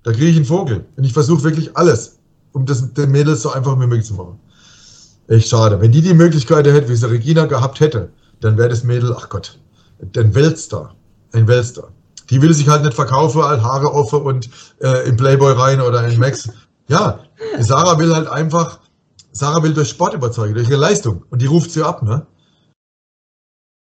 [0.04, 0.84] Da kriege ich einen Vogel.
[0.98, 2.20] Und ich versuche wirklich alles,
[2.52, 4.38] um das den Mädels so einfach wie möglich zu machen.
[5.30, 5.80] Echt schade.
[5.80, 8.10] Wenn die die Möglichkeit hätte, wie sie Regina gehabt hätte,
[8.42, 9.58] dann wäre das Mädel, ach Gott,
[10.02, 10.94] ein Weltstar.
[11.32, 11.93] Ein Weltstar.
[12.30, 14.50] Die will sich halt nicht verkaufen, halt Haare offen und
[14.82, 16.50] äh, im Playboy rein oder in Max.
[16.88, 17.20] Ja,
[17.60, 18.80] Sarah will halt einfach,
[19.32, 21.26] Sarah will durch Sport überzeugen, durch ihre Leistung.
[21.30, 22.26] Und die ruft sie ab, ne?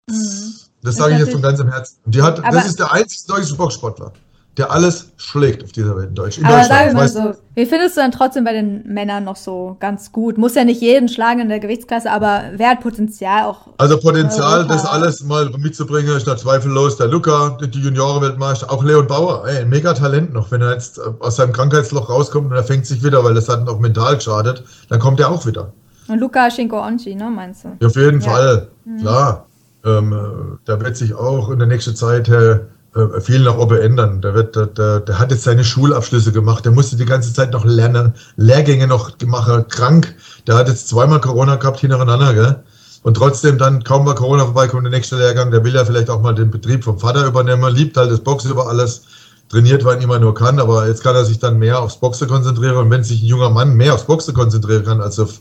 [0.09, 0.55] Mhm.
[0.83, 1.99] Das sage ich jetzt von ganzem Herzen.
[2.05, 4.13] Und die hat, das ist der einzige deutsche Boxsportler,
[4.57, 6.39] der alles schlägt auf dieser Welt in Deutsch.
[6.39, 6.81] In Aber Deutschland.
[6.81, 10.11] sag ich mal so, wie findest du dann trotzdem bei den Männern noch so ganz
[10.13, 10.39] gut?
[10.39, 13.69] Muss ja nicht jeden schlagen in der Gewichtsklasse, aber wer hat Potenzial auch?
[13.79, 19.07] Also Potenzial, das alles mal mitzubringen, ist da zweifellos der Luca, die Juniorenweltmeister, auch Leon
[19.07, 20.51] Bauer, ey, ein mega Talent noch.
[20.51, 23.49] Wenn er jetzt äh, aus seinem Krankheitsloch rauskommt und er fängt sich wieder, weil das
[23.49, 25.73] hat ihn auch mental geschadet, dann kommt er auch wieder.
[26.09, 27.69] Und Luca Schinko-Onchi, ne, meinst du?
[27.81, 28.31] Ja, auf jeden Ja.
[28.31, 28.69] Fall,
[29.01, 29.47] klar.
[29.85, 32.59] Ähm, äh, da wird sich auch in der nächsten Zeit äh,
[32.95, 34.21] äh, viel nach oben ändern.
[34.21, 36.65] Der, wird, der, der, der hat jetzt seine Schulabschlüsse gemacht.
[36.65, 40.15] Der musste die ganze Zeit noch lernen, Lehrgänge noch gemacht, krank.
[40.47, 42.57] Der hat jetzt zweimal Corona gehabt hintereinander, gell?
[43.03, 46.21] Und trotzdem dann, kaum war Corona vorbeikommt, der nächste Lehrgang, der will ja vielleicht auch
[46.21, 49.05] mal den Betrieb vom Vater übernehmen, liebt halt das Boxen über alles,
[49.51, 52.77] trainiert, wann immer nur kann, aber jetzt kann er sich dann mehr aufs Boxen konzentrieren.
[52.77, 55.41] Und wenn sich ein junger Mann mehr aufs Boxen konzentrieren kann als auf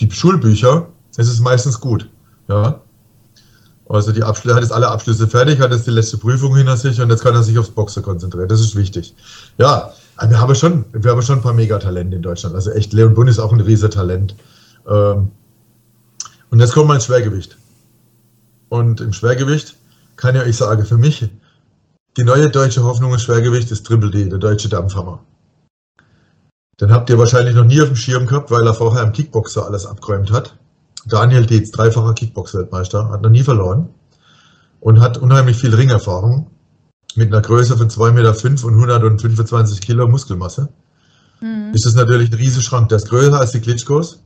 [0.00, 2.08] die Schulbücher, ist es meistens gut.
[2.48, 2.80] Ja.
[3.88, 7.00] Also die Abschlüsse, hat jetzt alle Abschlüsse fertig, hat jetzt die letzte Prüfung hinter sich
[7.00, 8.48] und jetzt kann er sich aufs Boxen konzentrieren.
[8.48, 9.14] Das ist wichtig.
[9.56, 9.94] Ja,
[10.26, 12.54] wir haben schon, wir haben schon ein paar Megatalente in Deutschland.
[12.54, 14.34] Also echt, Leon Bund ist auch ein riesiger Talent.
[14.86, 15.30] Ähm,
[16.50, 17.56] und jetzt kommt mein Schwergewicht.
[18.68, 19.76] Und im Schwergewicht
[20.16, 21.30] kann ja ich sagen, für mich,
[22.18, 25.20] die neue deutsche Hoffnung im Schwergewicht ist Triple D, der deutsche Dampfhammer.
[26.80, 29.64] Den habt ihr wahrscheinlich noch nie auf dem Schirm gehabt, weil er vorher im Kickboxer
[29.64, 30.54] alles abgeräumt hat.
[31.06, 33.88] Daniel Dietz, dreifacher Kickbox-Weltmeister, hat noch nie verloren
[34.80, 36.50] und hat unheimlich viel Ringerfahrung
[37.14, 40.68] mit einer Größe von 2,5 Meter und 125 Kilo Muskelmasse.
[41.40, 41.72] Mhm.
[41.72, 42.88] Ist das natürlich ein Riesenschrank.
[42.88, 44.22] Der ist größer als die Klitschkos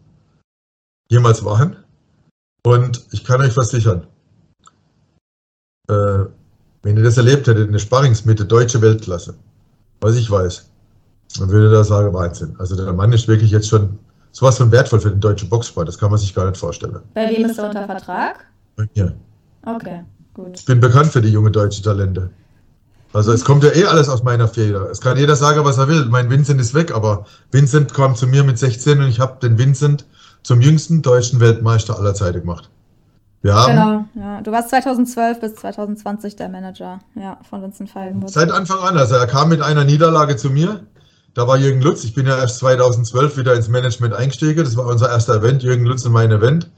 [1.08, 1.76] jemals waren.
[2.64, 4.06] Und ich kann euch versichern,
[5.88, 6.24] äh,
[6.82, 9.34] wenn ihr das erlebt hättet in der Sparringsmitte, deutsche Weltklasse,
[10.00, 10.70] was ich weiß,
[11.38, 12.56] dann würde da sagen, Wahnsinn.
[12.58, 13.98] Also der Mann ist wirklich jetzt schon
[14.32, 16.98] sowas von wertvoll für den deutschen Boxsport, das kann man sich gar nicht vorstellen.
[17.14, 18.46] Bei wem ist er unter Vertrag?
[18.94, 19.12] Ja.
[19.64, 20.02] Okay,
[20.34, 20.58] gut.
[20.58, 22.30] Ich bin bekannt für die junge deutsche Talente.
[23.12, 24.90] Also es kommt ja eh alles aus meiner Feder.
[24.90, 26.06] Es kann jeder sagen, was er will.
[26.06, 29.58] Mein Vincent ist weg, aber Vincent kam zu mir mit 16 und ich habe den
[29.58, 30.06] Vincent
[30.42, 32.70] zum jüngsten deutschen Weltmeister aller Zeiten gemacht.
[33.42, 33.72] Wir haben
[34.14, 34.40] Genau, ja.
[34.40, 38.30] Du warst 2012 bis 2020 der Manager, ja, von Vincent Falkenburg.
[38.32, 40.80] seit Anfang an, also er kam mit einer Niederlage zu mir.
[41.34, 42.04] Da war Jürgen Lutz.
[42.04, 44.64] Ich bin ja erst 2012 wieder ins Management eingestiegen.
[44.64, 46.70] Das war unser erster Event, Jürgen Lutz und mein Event.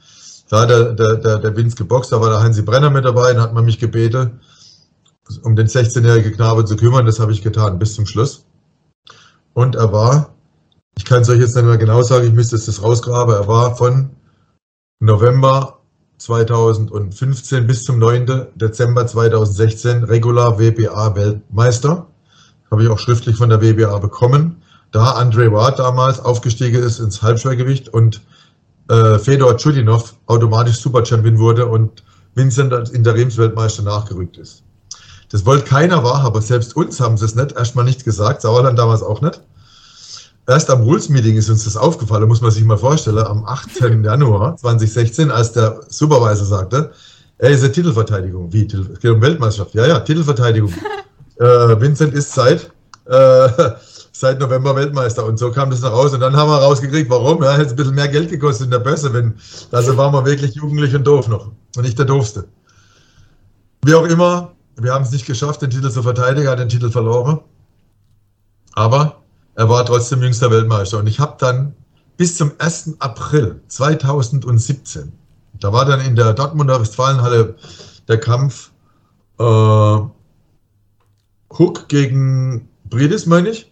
[0.49, 3.33] Da hat der, der, der, der Vince geboxt, da war der Hansi Brenner mit dabei,
[3.33, 4.41] dann hat man mich gebeten,
[5.43, 7.07] um den 16-jährigen Knabe zu kümmern.
[7.07, 8.45] Das habe ich getan, bis zum Schluss.
[9.55, 10.35] Und er war,
[10.97, 13.49] ich kann es euch jetzt nicht mehr genau sagen, ich müsste es das rausgraben, er
[13.49, 14.11] war von
[15.01, 15.81] November
[16.19, 18.47] 2015 bis zum 9.
[18.55, 22.07] Dezember 2016 regular WBA Weltmeister.
[22.75, 24.61] Habe ich auch schriftlich von der WBA bekommen.
[24.91, 28.20] Da Andre Ward damals aufgestiegen ist ins Halbschwergewicht und
[28.91, 32.03] äh, Fedor Chudinov automatisch Superchampion wurde und
[32.35, 34.64] Vincent als Interimsweltmeister nachgerückt ist.
[35.31, 38.77] Das wollte keiner wahrhaben, aber selbst uns haben sie es nicht, erstmal nicht gesagt, Sauerland
[38.77, 39.41] damals auch nicht.
[40.49, 44.03] Erst am Rules-Meeting ist uns das aufgefallen, muss man sich mal vorstellen, am 18.
[44.05, 46.91] Januar 2016, als der Supervisor sagte,
[47.39, 48.53] ey, ist eine Titelverteidigung.
[48.53, 48.66] Wie?
[48.66, 49.77] Es geht um Weltmeisterschaft.
[49.77, 50.75] Ja, ja, Titelverteidigung.
[51.39, 52.70] äh, Vincent ist seit,
[53.07, 53.49] äh,
[54.12, 57.43] seit November Weltmeister und so kam das nach raus und dann haben wir rausgekriegt, warum.
[57.43, 59.35] Ja, hätte ein bisschen mehr Geld gekostet in der Börse, wenn,
[59.72, 62.47] also waren wir wirklich jugendlich und doof noch und nicht der Doofste.
[63.85, 66.68] Wie auch immer, wir haben es nicht geschafft, den Titel zu verteidigen, er hat den
[66.68, 67.41] Titel verloren.
[68.74, 69.22] Aber
[69.55, 70.99] er war trotzdem jüngster Weltmeister.
[70.99, 71.74] Und ich habe dann
[72.16, 72.97] bis zum 1.
[72.99, 75.12] April 2017,
[75.61, 77.55] da war dann in der Dortmunder Westfalenhalle
[78.09, 78.70] der Kampf
[79.39, 79.99] äh,
[81.59, 83.70] Hook gegen Bridis, meine ich.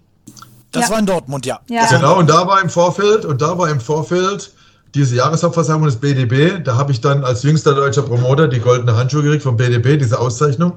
[0.70, 0.90] Das Ja.
[0.90, 1.60] war in Dortmund, ja.
[1.68, 1.86] Ja.
[1.86, 4.52] Genau, und da war im Vorfeld, und da war im Vorfeld
[4.94, 6.62] diese Jahreshauptversammlung des BDB.
[6.62, 10.18] Da habe ich dann als jüngster deutscher Promoter die goldene Handschuhe gekriegt vom BDB, diese
[10.18, 10.74] Auszeichnung.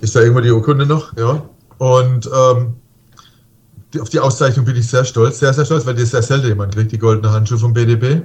[0.00, 1.16] Ist da irgendwo die Urkunde noch?
[1.16, 1.42] Ja.
[1.78, 2.76] Und ähm,
[3.94, 6.48] die, auf die Auszeichnung bin ich sehr stolz, sehr, sehr stolz, weil die sehr selten
[6.48, 8.22] jemand kriegt, die goldene Handschuhe vom BDB.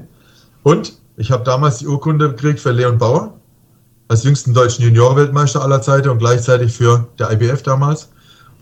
[0.64, 3.39] Und ich habe damals die Urkunde gekriegt für Leon Bauer
[4.14, 8.09] als jüngsten deutschen Junior-Weltmeister aller Zeiten und gleichzeitig für der IBF damals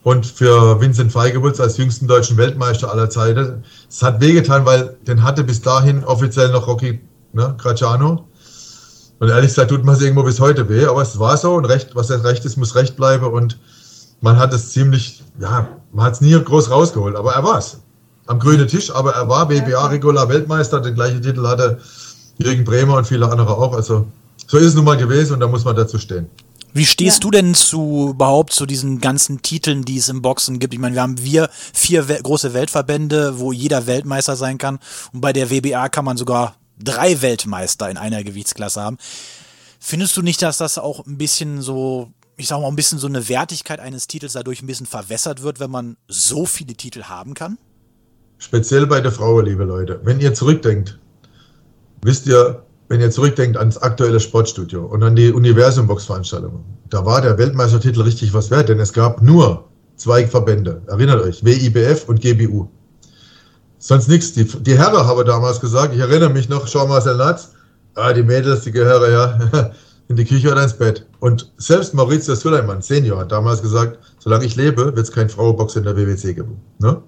[0.04, 3.62] und für Vincent Feigewitz als jüngsten deutschen Weltmeister aller Zeiten.
[3.90, 7.02] Es hat wehgetan, weil den hatte bis dahin offiziell noch Rocky
[7.34, 8.30] ne, Graciano.
[9.20, 11.66] Und ehrlich gesagt tut man es irgendwo bis heute weh, aber es war so und
[11.66, 13.60] Recht, was Recht ist, muss Recht bleiben und
[14.22, 17.78] man hat es ziemlich, ja, man hat es nie groß rausgeholt, aber er war es.
[18.26, 21.80] Am grünen Tisch, aber er war BBA Regular Weltmeister, den gleichen Titel hatte
[22.38, 23.76] Jürgen Bremer und viele andere auch.
[23.76, 24.08] Also
[24.52, 26.30] so ist es nun mal gewesen und da muss man dazu stehen.
[26.74, 27.22] Wie stehst ja.
[27.22, 30.74] du denn zu überhaupt zu diesen ganzen Titeln, die es im Boxen gibt?
[30.74, 34.80] Ich meine, wir haben wir vier we große Weltverbände, wo jeder Weltmeister sein kann.
[35.14, 38.98] Und bei der WBA kann man sogar drei Weltmeister in einer Gewichtsklasse haben.
[39.80, 43.08] Findest du nicht, dass das auch ein bisschen so, ich sag mal, ein bisschen so
[43.08, 47.36] eine Wertigkeit eines Titels dadurch ein bisschen verwässert wird, wenn man so viele Titel haben
[47.36, 47.58] kann?
[48.38, 50.02] Speziell bei der Frau, liebe Leute.
[50.04, 51.00] Wenn ihr zurückdenkt,
[52.02, 57.38] wisst ihr, wenn ihr zurückdenkt ans aktuelle Sportstudio und an die Universum-Box-Veranstaltung, da war der
[57.38, 59.64] Weltmeistertitel richtig was wert, denn es gab nur
[59.96, 60.82] zwei Verbände.
[60.88, 62.68] Erinnert euch, WIBF und GBU.
[63.78, 64.34] Sonst nichts.
[64.34, 67.54] Die, die Herren haben damals gesagt, ich erinnere mich noch, schau mal, Latz,
[67.96, 69.72] ah, die Mädels, die gehören ja
[70.10, 71.06] in die Küche oder ins Bett.
[71.22, 75.78] Und selbst Maurizius Suleiman, Senior, hat damals gesagt, solange ich lebe, wird es kein Frauenbox
[75.78, 76.60] in der WWC geben.
[76.80, 77.02] Ne?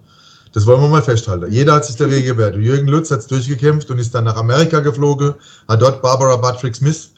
[0.54, 1.52] Das wollen wir mal festhalten.
[1.52, 2.56] Jeder hat sich der Wege gewehrt.
[2.56, 5.34] Jürgen Lutz hat es durchgekämpft und ist dann nach Amerika geflogen,
[5.68, 7.12] hat dort Barbara Patrick Smith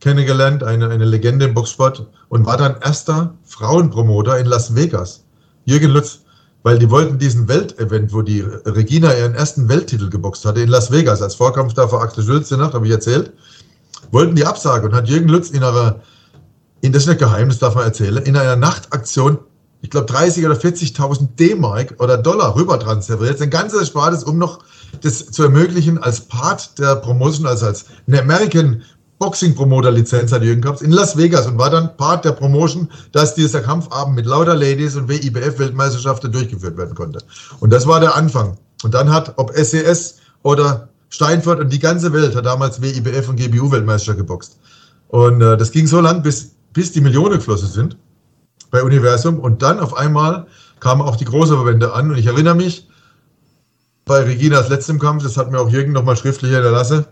[0.00, 5.24] kennengelernt, eine, eine Legende im Boxsport, und war dann erster Frauenpromoter in Las Vegas.
[5.64, 6.20] Jürgen Lutz
[6.62, 10.90] weil die wollten diesen Weltevent, wo die Regina ihren ersten Welttitel geboxt hatte, in Las
[10.90, 13.32] Vegas, als Vorkampf da vor Axel Schulz, die Nacht, habe ich erzählt,
[14.10, 16.00] wollten die absagen und hat Jürgen Lutz in einer,
[16.80, 19.38] in das ist nicht Geheimnis, darf man erzählen, in einer Nachtaktion,
[19.82, 24.60] ich glaube 30 oder 40.000 D-Mark oder Dollar rüber transferiert, sein ganzes Spares, um noch
[25.02, 28.82] das zu ermöglichen, als Part der Promotion, also als eine American
[29.18, 33.60] Boxing-Promoter-Lizenz hat Jürgen gehabt in Las Vegas und war dann Part der Promotion, dass dieser
[33.60, 37.20] Kampfabend mit lauter Ladies und WIBF-Weltmeisterschaften durchgeführt werden konnte.
[37.60, 38.56] Und das war der Anfang.
[38.82, 43.36] Und dann hat, ob SES oder Steinfurt und die ganze Welt hat damals WIBF und
[43.36, 44.58] GBU-Weltmeister geboxt.
[45.08, 47.96] Und äh, das ging so lang, bis, bis die Millionen geflossen sind
[48.72, 49.38] bei Universum.
[49.38, 50.48] Und dann auf einmal
[50.80, 52.10] kamen auch die großen Verbände an.
[52.10, 52.88] Und ich erinnere mich,
[54.04, 57.06] bei Reginas letztem Kampf, das hat mir auch Jürgen nochmal schriftlich hinterlassen,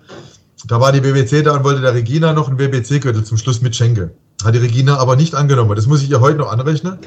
[0.66, 3.76] da war die BBC da und wollte der Regina noch einen WBC-Gürtel zum Schluss mit
[3.76, 4.11] schenken.
[4.44, 5.74] Hat die Regina aber nicht angenommen.
[5.76, 6.98] Das muss ich ihr heute noch anrechnen,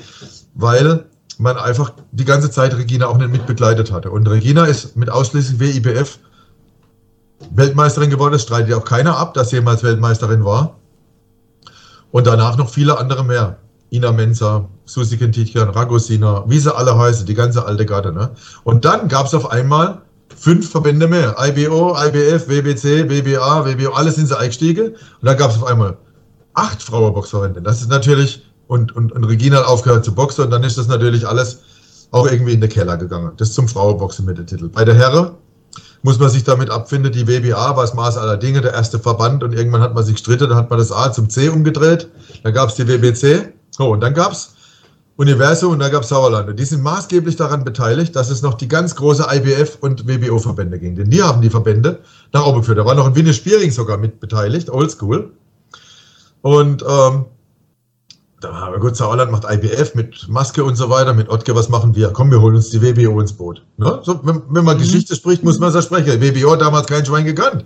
[0.56, 1.06] weil
[1.38, 4.10] man einfach die ganze Zeit Regina auch nicht mitbegleitet hatte.
[4.10, 6.20] Und Regina ist mit ausschließlich WIBF
[7.52, 8.34] Weltmeisterin geworden.
[8.34, 10.78] Das streitet ja auch keiner ab, dass sie jemals Weltmeisterin war.
[12.12, 13.58] Und danach noch viele andere mehr.
[13.94, 18.12] Ina Mensa, Susi Kentitjan, Ragosina, wie sie alle heißen, die ganze alte Garde.
[18.12, 18.32] Ne?
[18.64, 20.02] Und dann gab es auf einmal
[20.36, 21.36] fünf Verbände mehr.
[21.40, 24.88] IBO, IBF, WBC, WBA, WBO, alles sind sie eingestiegen.
[24.88, 25.96] Und dann gab es auf einmal
[26.56, 27.62] acht Frauenboxverbände.
[27.62, 30.88] Das ist natürlich, und, und, und Regina hat aufgehört zu boxen und dann ist das
[30.88, 31.60] natürlich alles
[32.10, 33.32] auch irgendwie in den Keller gegangen.
[33.38, 34.70] Das zum Frauenboxen mit dem Titel.
[34.70, 35.32] Bei der Herren
[36.02, 39.44] muss man sich damit abfinden, die WBA war das Maß aller Dinge, der erste Verband
[39.44, 42.10] und irgendwann hat man sich gestritten, dann hat man das A zum C umgedreht,
[42.44, 44.54] dann gab es die WBC, oh, und dann gab es
[45.16, 46.50] Universum und da gab es Sauerland.
[46.50, 50.80] Und die sind maßgeblich daran beteiligt, dass es noch die ganz große IBF und WBO-Verbände
[50.80, 50.96] ging.
[50.96, 52.00] Denn die haben die Verbände
[52.32, 52.80] nach oben geführt.
[52.80, 55.32] Da war noch ein Winne Spiering sogar mit beteiligt, oldschool.
[56.42, 57.26] Und ähm,
[58.42, 61.70] da haben wir gut, Sauerland macht IBF mit Maske und so weiter, mit Ottke, was
[61.70, 62.10] machen wir?
[62.10, 63.64] Komm, wir holen uns die WBO ins Boot.
[63.78, 64.02] Ne?
[64.04, 64.82] So, wenn, wenn, man mhm.
[64.82, 66.20] Geschichte spricht, muss man es ja sprechen.
[66.20, 67.66] WBO hat damals kein Schwein gekannt.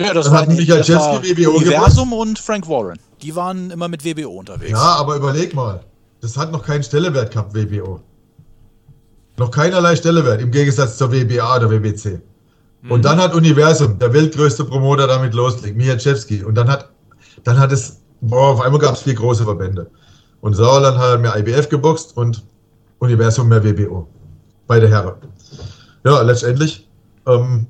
[0.00, 2.28] Ja, das Dann war Michael Chesky WBO Universum gemacht.
[2.28, 2.98] und Frank Warren.
[3.22, 4.70] Die waren immer mit WBO unterwegs.
[4.70, 5.80] Ja, aber überleg mal.
[6.20, 8.00] Das hat noch keinen Stellewert gehabt, WBO.
[9.38, 12.20] Noch keinerlei Stellewert, im Gegensatz zur WBA oder WBC.
[12.82, 12.90] Mhm.
[12.90, 16.44] Und dann hat Universum, der weltgrößte Promoter, damit loslegt, Mijaczewski.
[16.44, 16.90] Und dann hat,
[17.44, 19.90] dann hat es, boah, auf einmal gab es vier große Verbände.
[20.40, 22.44] Und Sauerland hat mehr IBF geboxt und
[23.00, 24.06] Universum mehr WBO.
[24.66, 25.14] Beide Herren.
[26.04, 26.88] Ja, letztendlich
[27.26, 27.66] ähm,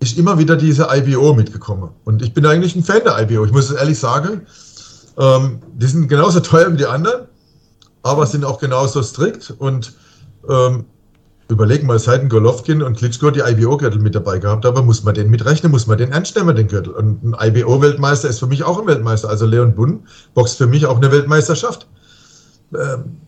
[0.00, 1.90] ist immer wieder diese IBO mitgekommen.
[2.04, 3.44] Und ich bin eigentlich ein Fan der IBO.
[3.44, 4.42] Ich muss es ehrlich sagen,
[5.18, 7.26] ähm, die sind genauso teuer wie die anderen,
[8.02, 9.94] aber sind auch genauso strikt und
[10.48, 10.84] ähm,
[11.48, 15.14] überlegen mal, seit ein Golovkin und Klitschko die IBO-Gürtel mit dabei gehabt aber muss man
[15.14, 16.92] den mitrechnen, muss man den ernst nehmen, den Gürtel.
[16.92, 19.28] Und ein IBO-Weltmeister ist für mich auch ein Weltmeister.
[19.28, 21.86] Also Leon Bunn boxt für mich auch eine Weltmeisterschaft.
[22.74, 23.18] Ähm,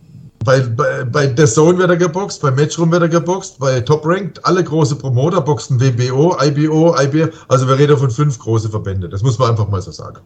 [0.43, 4.05] bei, bei, bei The Zone wird er geboxt, bei Matchroom wird er geboxt, bei Top
[4.05, 7.45] Ranked, alle große Promoter boxen WBO, IBO, IBF.
[7.47, 9.09] Also wir reden von fünf große Verbände.
[9.09, 10.21] Das muss man einfach mal so sagen.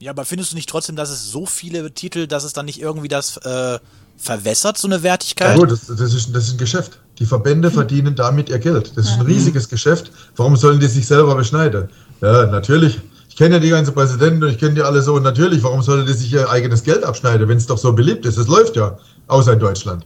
[0.00, 2.80] Ja, aber findest du nicht trotzdem, dass es so viele Titel, dass es dann nicht
[2.80, 3.78] irgendwie das äh,
[4.16, 5.48] verwässert, so eine Wertigkeit?
[5.48, 7.00] Ja gut, das, das, ist, das ist ein Geschäft.
[7.18, 8.96] Die Verbände verdienen damit ihr Geld.
[8.96, 10.12] Das ist ein riesiges Geschäft.
[10.36, 11.88] Warum sollen die sich selber beschneiden?
[12.20, 13.00] Ja, natürlich.
[13.38, 15.14] Ich kenne ja die ganzen Präsidenten und ich kenne die alle so.
[15.14, 18.26] Und natürlich, warum sollte die sich ihr eigenes Geld abschneiden, wenn es doch so beliebt
[18.26, 18.36] ist?
[18.36, 20.04] Es läuft ja, außer in Deutschland.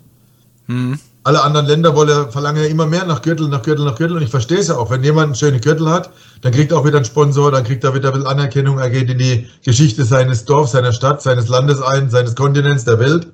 [0.66, 0.99] Hm.
[1.24, 4.18] Alle anderen Länder wollen, verlangen ja immer mehr nach Gürtel, nach Gürtel, nach Gürtel.
[4.18, 4.91] Und ich verstehe es ja auch.
[4.91, 6.11] Wenn jemand einen schönen Gürtel hat,
[6.43, 8.78] dann kriegt er auch wieder einen Sponsor, dann kriegt er wieder ein bisschen Anerkennung.
[8.78, 12.99] Er geht in die Geschichte seines Dorfs, seiner Stadt, seines Landes ein, seines Kontinents, der
[12.99, 13.28] Welt.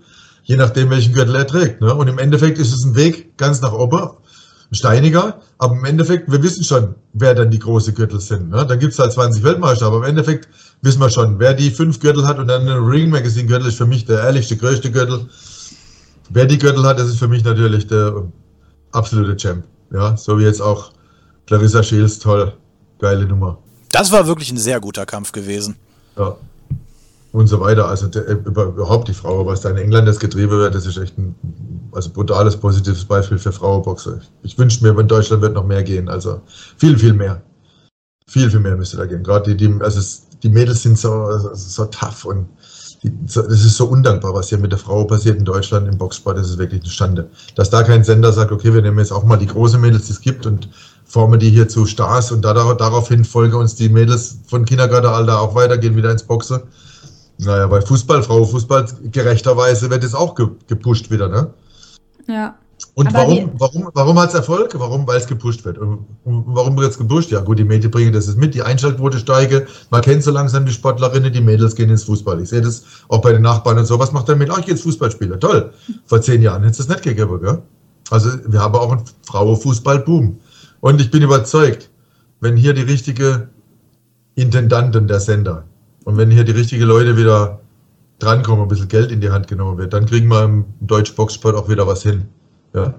[0.45, 1.81] Je nachdem, welchen Gürtel er trägt.
[1.81, 1.93] Ne?
[1.93, 4.11] Und im Endeffekt ist es ein Weg ganz nach oben
[4.71, 8.51] steiniger, aber im Endeffekt, wir wissen schon, wer dann die große Gürtel sind.
[8.51, 8.67] Ne?
[8.67, 10.49] Da gibt es halt 20 Weltmeister, aber im Endeffekt
[10.83, 13.79] wissen wir schon, wer die fünf Gürtel hat und dann ein Ring Magazine Gürtel ist
[13.79, 15.27] für mich der ehrlichste, größte Gürtel.
[16.31, 18.25] Wer die Gürtel hat, das ist für mich natürlich der
[18.93, 19.65] absolute Champ.
[19.93, 20.93] Ja, so wie jetzt auch
[21.47, 22.53] Clarissa Shields, toll,
[22.99, 23.59] geile Nummer.
[23.91, 25.77] Das war wirklich ein sehr guter Kampf gewesen.
[26.17, 26.37] Ja
[27.33, 27.89] und so weiter.
[27.89, 31.19] Also der, überhaupt die Frau, was da in England jetzt getrieben wird, das ist echt
[31.19, 31.35] ein
[31.93, 34.21] also brutales, positives Beispiel für Frauenboxer.
[34.43, 36.09] Ich wünsche mir, in Deutschland wird noch mehr gehen.
[36.09, 36.41] Also
[36.77, 37.43] viel, viel mehr.
[38.27, 39.23] Viel, viel mehr müsste da gehen.
[39.23, 40.01] Gerade die, die, also
[40.43, 42.49] die Mädels sind so, so tough und
[43.03, 45.97] die, so, das ist so undankbar, was hier mit der Frau passiert in Deutschland im
[45.97, 46.37] Boxsport.
[46.37, 47.31] Das ist wirklich eine Schande.
[47.55, 50.13] Dass da kein Sender sagt, okay, wir nehmen jetzt auch mal die großen Mädels, die
[50.13, 50.69] es gibt und
[51.05, 55.55] formen die hier zu Stars und da, daraufhin folgen uns die Mädels von Kindergartenalter auch
[55.55, 56.63] weiter, gehen wieder ins Boxen
[57.39, 61.53] naja, bei Fußball, Frau Fußball, gerechterweise wird es auch gepusht wieder, ne?
[62.27, 62.57] Ja.
[62.95, 64.73] Und Aber warum, warum, warum hat es Erfolg?
[64.79, 65.07] Warum?
[65.07, 65.79] Weil es gepusht wird.
[65.79, 67.31] Und warum wird es gepusht?
[67.31, 69.67] Ja, gut, die Medien bringen das mit, die Einschaltquote steige.
[69.91, 72.41] Man kennt so langsam die Sportlerinnen, die Mädels gehen ins Fußball.
[72.43, 73.99] Ich sehe das auch bei den Nachbarn und so.
[73.99, 74.51] Was macht der mit?
[74.51, 75.41] Oh, ich gehe ins Fußballspieler.
[75.41, 75.73] Toll.
[76.07, 77.63] Vor zehn Jahren hätte es das nicht gegeben, gell?
[78.11, 80.39] Also, wir haben auch einen Frauenfußball-Boom.
[80.81, 81.91] Und ich bin überzeugt,
[82.41, 83.49] wenn hier die richtige
[84.35, 85.65] Intendanten der Sender,
[86.09, 87.61] und wenn hier die richtigen Leute wieder
[88.19, 91.55] drankommen, ein bisschen Geld in die Hand genommen wird, dann kriegen wir im deutschen Boxsport
[91.55, 92.29] auch wieder was hin.
[92.73, 92.95] Ja.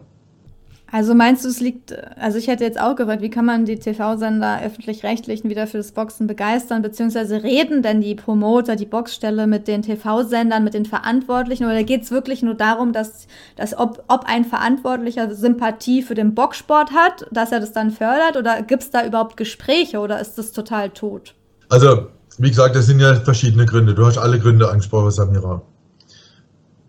[0.92, 3.80] Also meinst du, es liegt, also ich hätte jetzt auch gefragt, wie kann man die
[3.80, 9.68] TV-Sender öffentlich-rechtlichen wieder für das Boxen begeistern, beziehungsweise reden denn die Promoter, die Boxstelle mit
[9.68, 14.26] den TV-Sendern, mit den Verantwortlichen, oder geht es wirklich nur darum, dass, dass ob, ob
[14.26, 18.92] ein Verantwortlicher Sympathie für den Boxsport hat, dass er das dann fördert, oder gibt es
[18.92, 21.34] da überhaupt Gespräche, oder ist das total tot?
[21.70, 22.08] Also
[22.40, 23.94] wie gesagt, das sind ja verschiedene Gründe.
[23.94, 25.62] Du hast alle Gründe angesprochen, Samira.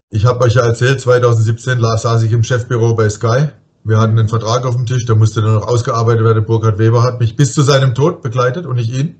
[0.08, 3.48] Ich habe euch ja erzählt, 2017 saß ich im Chefbüro bei Sky.
[3.82, 6.44] Wir hatten einen Vertrag auf dem Tisch, der musste dann noch ausgearbeitet werden.
[6.44, 9.16] Burkhard Weber hat mich bis zu seinem Tod begleitet und nicht ihn.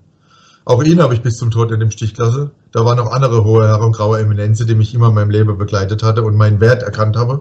[0.65, 2.53] Auch ihn habe ich bis zum Tod in dem Stich gelassen.
[2.71, 6.05] Da waren noch andere hohe Herren graue Eminenzen, die mich immer in meinem Leben begleitet
[6.05, 7.41] hatte und meinen Wert erkannt habe.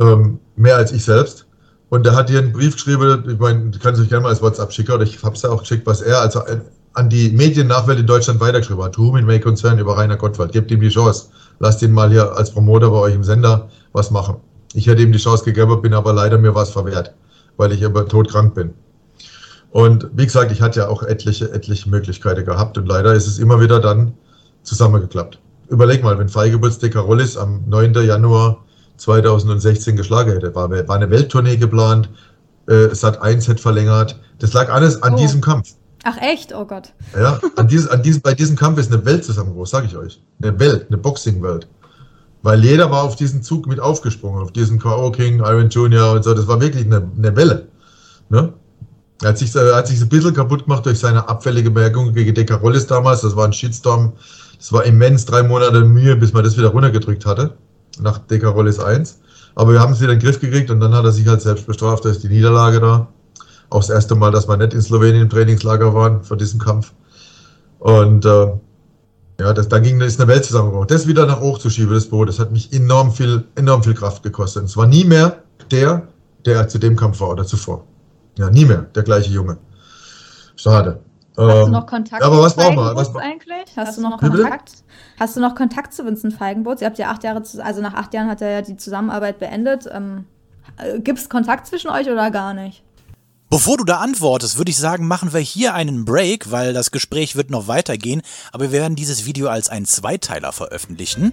[0.00, 1.46] Ähm, mehr als ich selbst.
[1.88, 4.42] Und er hat hier einen Brief geschrieben, ich meine, du kannst euch gerne mal als
[4.42, 6.42] WhatsApp schicken, oder ich habe es ja auch geschickt, was er, also
[6.94, 8.94] an die Mediennachwelt in Deutschland weitergeschrieben hat.
[8.94, 10.52] To whom it may concern über Rainer Gottwald.
[10.52, 11.26] Gebt ihm die Chance.
[11.58, 14.36] Lasst ihn mal hier als Promoter bei euch im Sender was machen.
[14.74, 17.14] Ich hätte ihm die Chance gegeben, bin aber leider mir was verwehrt,
[17.56, 18.74] weil ich aber todkrank bin.
[19.70, 23.38] Und wie gesagt, ich hatte ja auch etliche, etliche Möglichkeiten gehabt und leider ist es
[23.38, 24.14] immer wieder dann
[24.62, 25.40] zusammengeklappt.
[25.68, 27.94] Überleg mal, wenn Freigeburts De Carolis am 9.
[27.94, 28.64] Januar
[28.98, 32.08] 2016 geschlagen hätte, war, war eine Welttournee geplant,
[32.68, 34.18] äh, Sat 1 hätte verlängert.
[34.38, 35.16] Das lag alles an oh.
[35.16, 35.74] diesem Kampf.
[36.04, 36.54] Ach echt?
[36.54, 36.92] Oh Gott.
[37.14, 40.20] Ja, an dieses, an diesem, bei diesem Kampf ist eine Welt zusammengebrochen, sage ich euch.
[40.42, 41.66] Eine Welt, eine Boxing-Welt.
[42.42, 45.10] Weil jeder war auf diesen Zug mit aufgesprungen, auf diesen K.O.
[45.12, 46.12] King, Iron Jr.
[46.12, 46.34] und so.
[46.34, 47.68] Das war wirklich eine, eine Welle.
[48.28, 48.52] Ne?
[49.22, 52.34] Er hat sich, er hat sich ein bisschen kaputt gemacht durch seine abfällige Bemerkung gegen
[52.34, 53.22] Decarollis damals.
[53.22, 54.12] Das war ein Shitstorm.
[54.58, 57.56] Das war immens, drei Monate Mühe, bis man das wieder runtergedrückt hatte.
[57.98, 59.20] Nach Decarollis 1.
[59.54, 61.40] Aber wir haben es wieder in den Griff gekriegt und dann hat er sich halt
[61.40, 62.04] selbst bestraft.
[62.04, 63.08] Da ist die Niederlage da.
[63.74, 66.92] Auch das erste Mal, dass wir nicht in Slowenien im Trainingslager waren vor diesem Kampf.
[67.80, 68.52] Und äh,
[69.40, 70.86] ja, das, dann ging ist eine Welt zusammengebrochen.
[70.86, 73.94] Das wieder nach hoch zu schieben, das Boot, das hat mich enorm viel, enorm viel
[73.94, 74.62] Kraft gekostet.
[74.62, 76.06] Und es war nie mehr der,
[76.46, 77.84] der zu dem Kampf war oder zuvor.
[78.38, 79.58] Ja, nie mehr, der gleiche Junge.
[80.54, 81.00] Schade.
[81.36, 82.94] Hast ähm, du noch Kontakt aber was brauchen wir?
[82.94, 83.76] Was eigentlich?
[83.76, 84.70] Hast, du noch Kontakt?
[85.18, 86.80] Hast du noch Kontakt zu Vincent Feigenbutz?
[86.80, 89.88] Ihr habt ja acht Jahre, also nach acht Jahren hat er ja die Zusammenarbeit beendet.
[89.92, 90.26] Ähm,
[90.76, 92.83] äh, Gibt es Kontakt zwischen euch oder gar nicht?
[93.54, 97.36] Bevor du da antwortest, würde ich sagen, machen wir hier einen Break, weil das Gespräch
[97.36, 101.32] wird noch weitergehen, aber wir werden dieses Video als ein Zweiteiler veröffentlichen.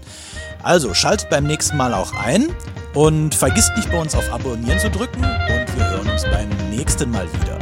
[0.62, 2.50] Also schaltet beim nächsten Mal auch ein
[2.94, 7.10] und vergisst nicht bei uns auf Abonnieren zu drücken und wir hören uns beim nächsten
[7.10, 7.58] Mal wieder.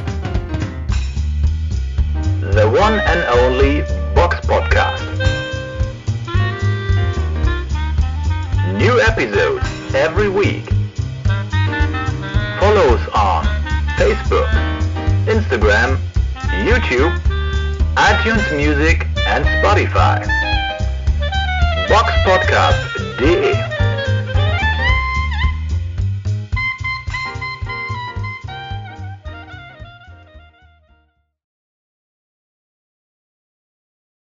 [2.52, 5.06] The one and only Box Podcast.
[8.78, 10.68] New episodes every week.
[12.60, 13.59] Follows on
[14.00, 14.48] Facebook,
[15.28, 16.00] Instagram,
[16.64, 17.12] YouTube,
[17.98, 20.26] iTunes Music and Spotify.
[21.90, 22.80] Box Podcast
[23.20, 23.79] Boxpodcast.de